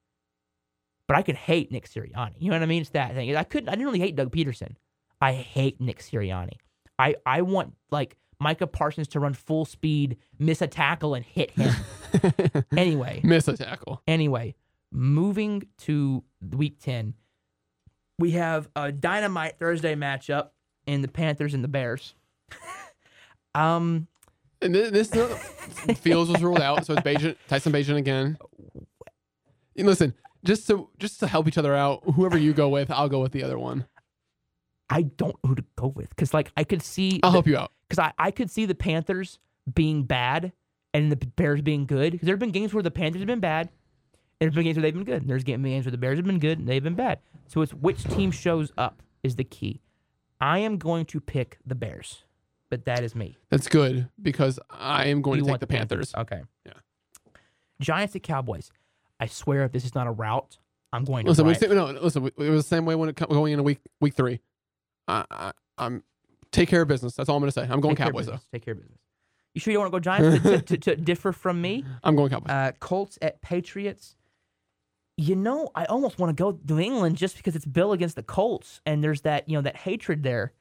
[1.07, 2.35] but I could hate Nick Sirianni.
[2.39, 2.81] You know what I mean?
[2.81, 3.35] It's that thing.
[3.35, 3.69] I couldn't.
[3.69, 4.75] I didn't really hate Doug Pederson.
[5.21, 6.53] I hate Nick Sirianni.
[6.99, 11.51] I I want like Micah Parsons to run full speed, miss a tackle, and hit
[11.51, 11.73] him.
[12.77, 14.01] anyway, Miss a tackle.
[14.07, 14.55] Anyway,
[14.91, 17.13] moving to week 10,
[18.19, 20.49] we have a dynamite Thursday matchup
[20.85, 22.13] in the Panthers and the Bears.
[23.55, 24.07] um,
[24.61, 25.09] And thi- this
[25.99, 28.37] Fields was ruled out, so it's Bagent, Tyson Bagent again.
[29.77, 30.13] And listen,
[30.45, 33.31] just to just to help each other out, whoever you go with, I'll go with
[33.33, 33.85] the other one.
[34.89, 37.57] I don't know who to go with because, like, I could see I'll help you
[37.57, 37.71] out.
[37.89, 39.39] because I, I could see the Panthers
[39.73, 40.51] being bad
[40.93, 42.11] and the Bears being good.
[42.11, 43.69] Because there have been games where the Panthers have been bad,
[44.39, 45.21] and there's been games where they've been good.
[45.23, 47.19] And there's game- games where the Bears have been good and they've been bad.
[47.47, 49.81] So it's which team shows up is the key.
[50.39, 52.23] I am going to pick the Bears,
[52.69, 53.37] but that is me.
[53.49, 56.13] That's good because I am going You to take the Panthers.
[56.15, 56.41] Okay.
[56.65, 56.73] Yeah.
[57.81, 58.71] Giants at Cowboys.
[59.19, 60.57] I swear, if this is not a rout,
[60.91, 61.31] I'm going to.
[61.31, 62.25] Listen, we no, listen.
[62.25, 64.39] It was the same way when it going into week week three.
[65.07, 66.03] I, I, I'm
[66.51, 67.13] take care of business.
[67.15, 67.67] That's all I'm going to say.
[67.69, 68.39] I'm going Take Cowboys though.
[68.51, 68.99] Take care of business.
[69.53, 71.85] You sure you don't want to go Giants to, to, to, to differ from me?
[72.03, 72.49] I'm going Cowboys.
[72.49, 74.15] Uh, Colts at Patriots.
[75.17, 78.23] You know, I almost want to go New England just because it's Bill against the
[78.23, 80.51] Colts, and there's that you know that hatred there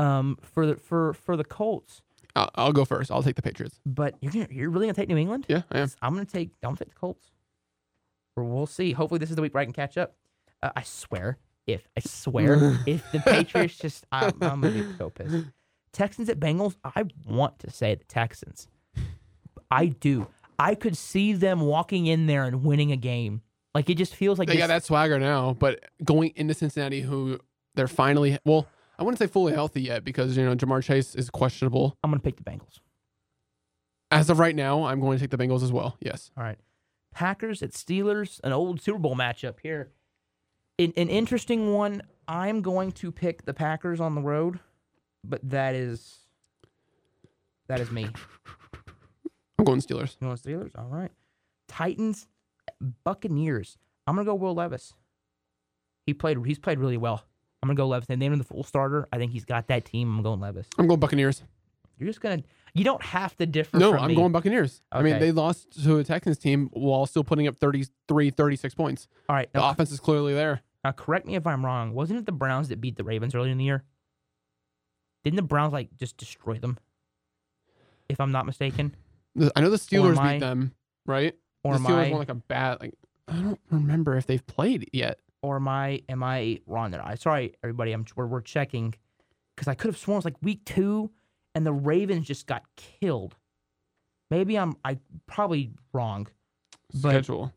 [0.00, 2.02] um, for the for for the Colts.
[2.34, 3.10] I'll, I'll go first.
[3.10, 3.80] I'll take the Patriots.
[3.86, 5.46] But you're gonna, you're really gonna take New England?
[5.48, 5.90] Yeah, I am.
[6.02, 7.30] I'm gonna take I'm gonna take the Colts.
[8.36, 8.92] We'll see.
[8.92, 10.14] Hopefully, this is the week where I can catch up.
[10.62, 15.10] Uh, I swear, if I swear, if the Patriots just, I'm, I'm gonna be so
[15.10, 15.46] pissed.
[15.92, 16.76] Texans at Bengals.
[16.84, 18.68] I want to say the Texans.
[19.70, 20.26] I do.
[20.58, 23.42] I could see them walking in there and winning a game.
[23.74, 27.00] Like it just feels like They this- got that swagger now, but going into Cincinnati,
[27.00, 27.38] who
[27.74, 28.66] they're finally well,
[28.98, 31.96] I wouldn't say fully healthy yet because you know Ja'Marr Chase is questionable.
[32.02, 32.80] I'm gonna pick the Bengals.
[34.10, 35.96] As of right now, I'm going to take the Bengals as well.
[36.00, 36.32] Yes.
[36.36, 36.58] All right.
[37.12, 39.90] Packers at Steelers, an old Super Bowl matchup here.
[40.78, 42.02] An, an interesting one.
[42.26, 44.60] I'm going to pick the Packers on the road,
[45.24, 46.20] but that is
[47.68, 48.08] that is me.
[49.58, 50.16] I'm going Steelers.
[50.20, 50.70] You want Steelers?
[50.78, 51.10] All right.
[51.68, 52.26] Titans,
[53.04, 53.76] Buccaneers.
[54.06, 54.94] I'm gonna go Will Levis.
[56.06, 56.38] He played.
[56.44, 57.24] He's played really well.
[57.62, 58.08] I'm gonna go Levis.
[58.08, 59.06] They named him the full starter.
[59.12, 60.16] I think he's got that team.
[60.16, 60.66] I'm going Levis.
[60.78, 61.42] I'm going Buccaneers.
[61.98, 62.42] You're just gonna.
[62.74, 63.78] You don't have to differ.
[63.78, 64.14] No, I'm me.
[64.14, 64.82] going Buccaneers.
[64.92, 69.08] I mean, they lost to a Texans team while still putting up 33, 36 points.
[69.28, 69.52] All right.
[69.52, 70.60] The Now, offense is clearly there.
[70.84, 71.94] now, correct me if I'm wrong.
[71.94, 73.82] Wasn't it the Browns that beat the Ravens earlier in the year?
[75.24, 76.78] Didn't the Browns like just destroy them?
[78.08, 78.94] If I'm not mistaken,
[79.54, 80.72] I know the Steelers I- beat them,
[81.06, 81.34] right?
[81.62, 82.80] or the am Steelers I, won like a bad.
[82.80, 82.94] Like
[83.28, 85.18] I don't remember if they've played yet.
[85.42, 87.04] or am I, am I wrong there?
[87.04, 87.92] I sorry, everybody.
[87.92, 88.94] I'm we're, we're checking
[89.54, 91.10] because I could have sworn it was like week two,
[91.54, 93.36] and the Ravens just got killed.
[94.30, 96.28] Maybe I'm I probably wrong.
[96.94, 97.52] But- Schedule.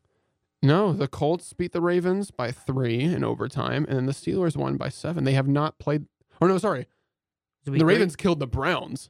[0.61, 4.77] No, the Colts beat the Ravens by three in overtime, and then the Steelers won
[4.77, 5.25] by seven.
[5.25, 6.05] They have not played.
[6.39, 6.87] Or no, sorry,
[7.65, 7.81] the three?
[7.83, 9.09] Ravens killed the Browns.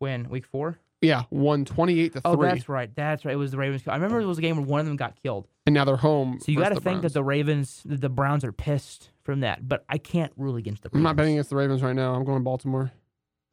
[0.00, 0.78] when week four.
[1.00, 2.94] Yeah, won twenty-eight to Oh, three, that's right.
[2.94, 3.32] That's right.
[3.32, 3.88] It was the Ravens.
[3.88, 5.48] I remember it was a game where one of them got killed.
[5.66, 6.38] and now they're home.
[6.40, 9.66] So you got to think that the Ravens, the Browns are pissed from that.
[9.66, 10.90] But I can't rule against the.
[10.92, 12.14] I'm not betting against the Ravens right now.
[12.14, 12.92] I'm going Baltimore.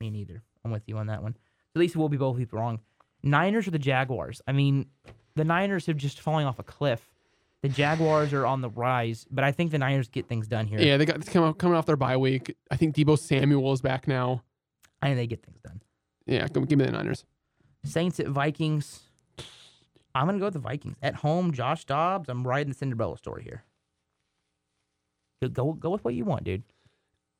[0.02, 0.42] Me neither.
[0.66, 1.38] I'm with you on that one.
[1.76, 2.80] At least we'll be both be wrong.
[3.22, 4.42] Niners or the Jaguars?
[4.48, 4.88] I mean,
[5.36, 7.14] the Niners have just falling off a cliff.
[7.62, 10.80] The Jaguars are on the rise, but I think the Niners get things done here.
[10.80, 12.56] Yeah, they got coming coming off their bye week.
[12.72, 14.42] I think Deebo Samuel is back now.
[15.04, 15.84] I think they get things done.
[16.26, 17.24] Yeah, give me the Niners.
[17.86, 19.02] Saints at Vikings.
[20.16, 21.54] I'm gonna go with the Vikings at home.
[21.54, 22.28] Josh Dobbs.
[22.28, 23.64] I'm riding the Cinderella story here.
[25.54, 26.64] Go, go with what you want, dude.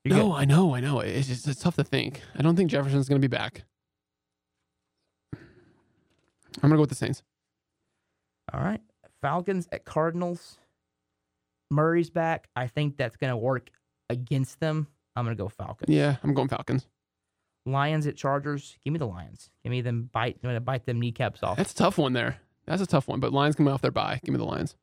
[0.04, 0.36] You're no, good.
[0.36, 1.00] I know, I know.
[1.00, 2.22] It's just it's tough to think.
[2.36, 3.64] I don't think Jefferson's going to be back.
[5.34, 7.24] I'm going to go with the Saints.
[8.54, 8.82] All right.
[9.22, 10.58] Falcons at Cardinals.
[11.72, 12.50] Murray's back.
[12.56, 13.70] I think that's gonna work
[14.10, 14.88] against them.
[15.16, 15.94] I'm gonna go Falcons.
[15.94, 16.88] Yeah, I'm going Falcons.
[17.66, 18.78] Lions at Chargers.
[18.84, 19.50] Give me the Lions.
[19.64, 20.38] Give me them bite.
[20.44, 21.58] I'm gonna bite them kneecaps off.
[21.58, 22.38] That's a tough one there.
[22.66, 23.20] That's a tough one.
[23.20, 24.20] But Lions coming off their bye.
[24.24, 24.76] Give me the Lions.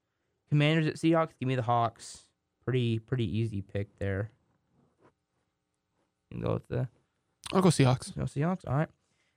[0.49, 1.33] Commanders at Seahawks.
[1.39, 2.23] Give me the Hawks.
[2.65, 4.31] Pretty pretty easy pick there.
[6.31, 6.89] You can go with the
[7.53, 8.15] I'll go Seahawks.
[8.15, 8.67] go Seahawks.
[8.67, 8.89] All right.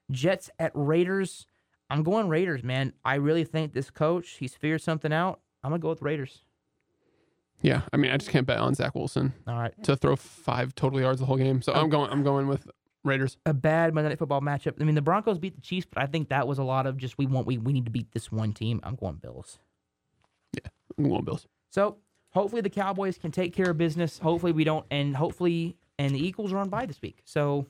[0.10, 1.46] Jets at Raiders.
[1.90, 2.94] I'm going Raiders, man.
[3.06, 5.40] I really think this coach he's figured something out.
[5.64, 6.44] I'm gonna go with Raiders.
[7.62, 9.84] Yeah, I mean, I just can't bet on Zach Wilson All right.
[9.84, 11.62] to throw five total yards the whole game.
[11.62, 12.10] So I'm going.
[12.10, 12.68] I'm going with
[13.04, 13.38] Raiders.
[13.46, 14.82] a bad Monday Night Football matchup.
[14.82, 16.98] I mean, the Broncos beat the Chiefs, but I think that was a lot of
[16.98, 18.80] just we want we we need to beat this one team.
[18.84, 19.60] I'm going Bills.
[20.54, 21.48] Yeah, I'm going Bills.
[21.70, 21.98] So
[22.32, 24.18] hopefully the Cowboys can take care of business.
[24.20, 27.66] Hopefully we don't, and hopefully and the Eagles are on bye this week, so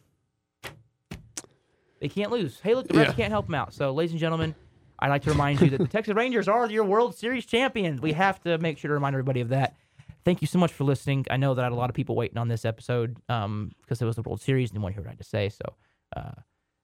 [2.00, 2.60] they can't lose.
[2.62, 3.14] Hey, look, the refs Yeah.
[3.14, 3.74] can't help them out.
[3.74, 4.56] So, ladies and gentlemen,
[5.00, 8.02] I'd like to remind you that the Texas Rangers are your World Series champions.
[8.02, 9.76] We have to make sure to remind everybody of that.
[10.24, 11.26] Thank you so much for listening.
[11.32, 14.02] I know that I had a lot of people waiting on this episode um, because
[14.02, 15.50] it was the World Series and they want to hear what I had to say.
[15.50, 15.76] So,
[16.16, 16.32] uh,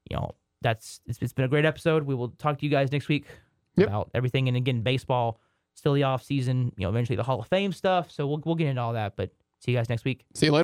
[0.09, 0.31] you know,
[0.61, 2.03] that's it's, it's been a great episode.
[2.03, 3.25] We will talk to you guys next week
[3.75, 3.87] Yep.
[3.87, 4.47] about everything.
[4.47, 5.39] And again, baseball
[5.75, 6.71] still the off season.
[6.77, 8.09] You know, eventually the Hall of Fame stuff.
[8.11, 9.15] So we'll we'll get into all that.
[9.15, 9.29] But
[9.59, 10.25] see you guys next week.
[10.33, 10.55] See you later.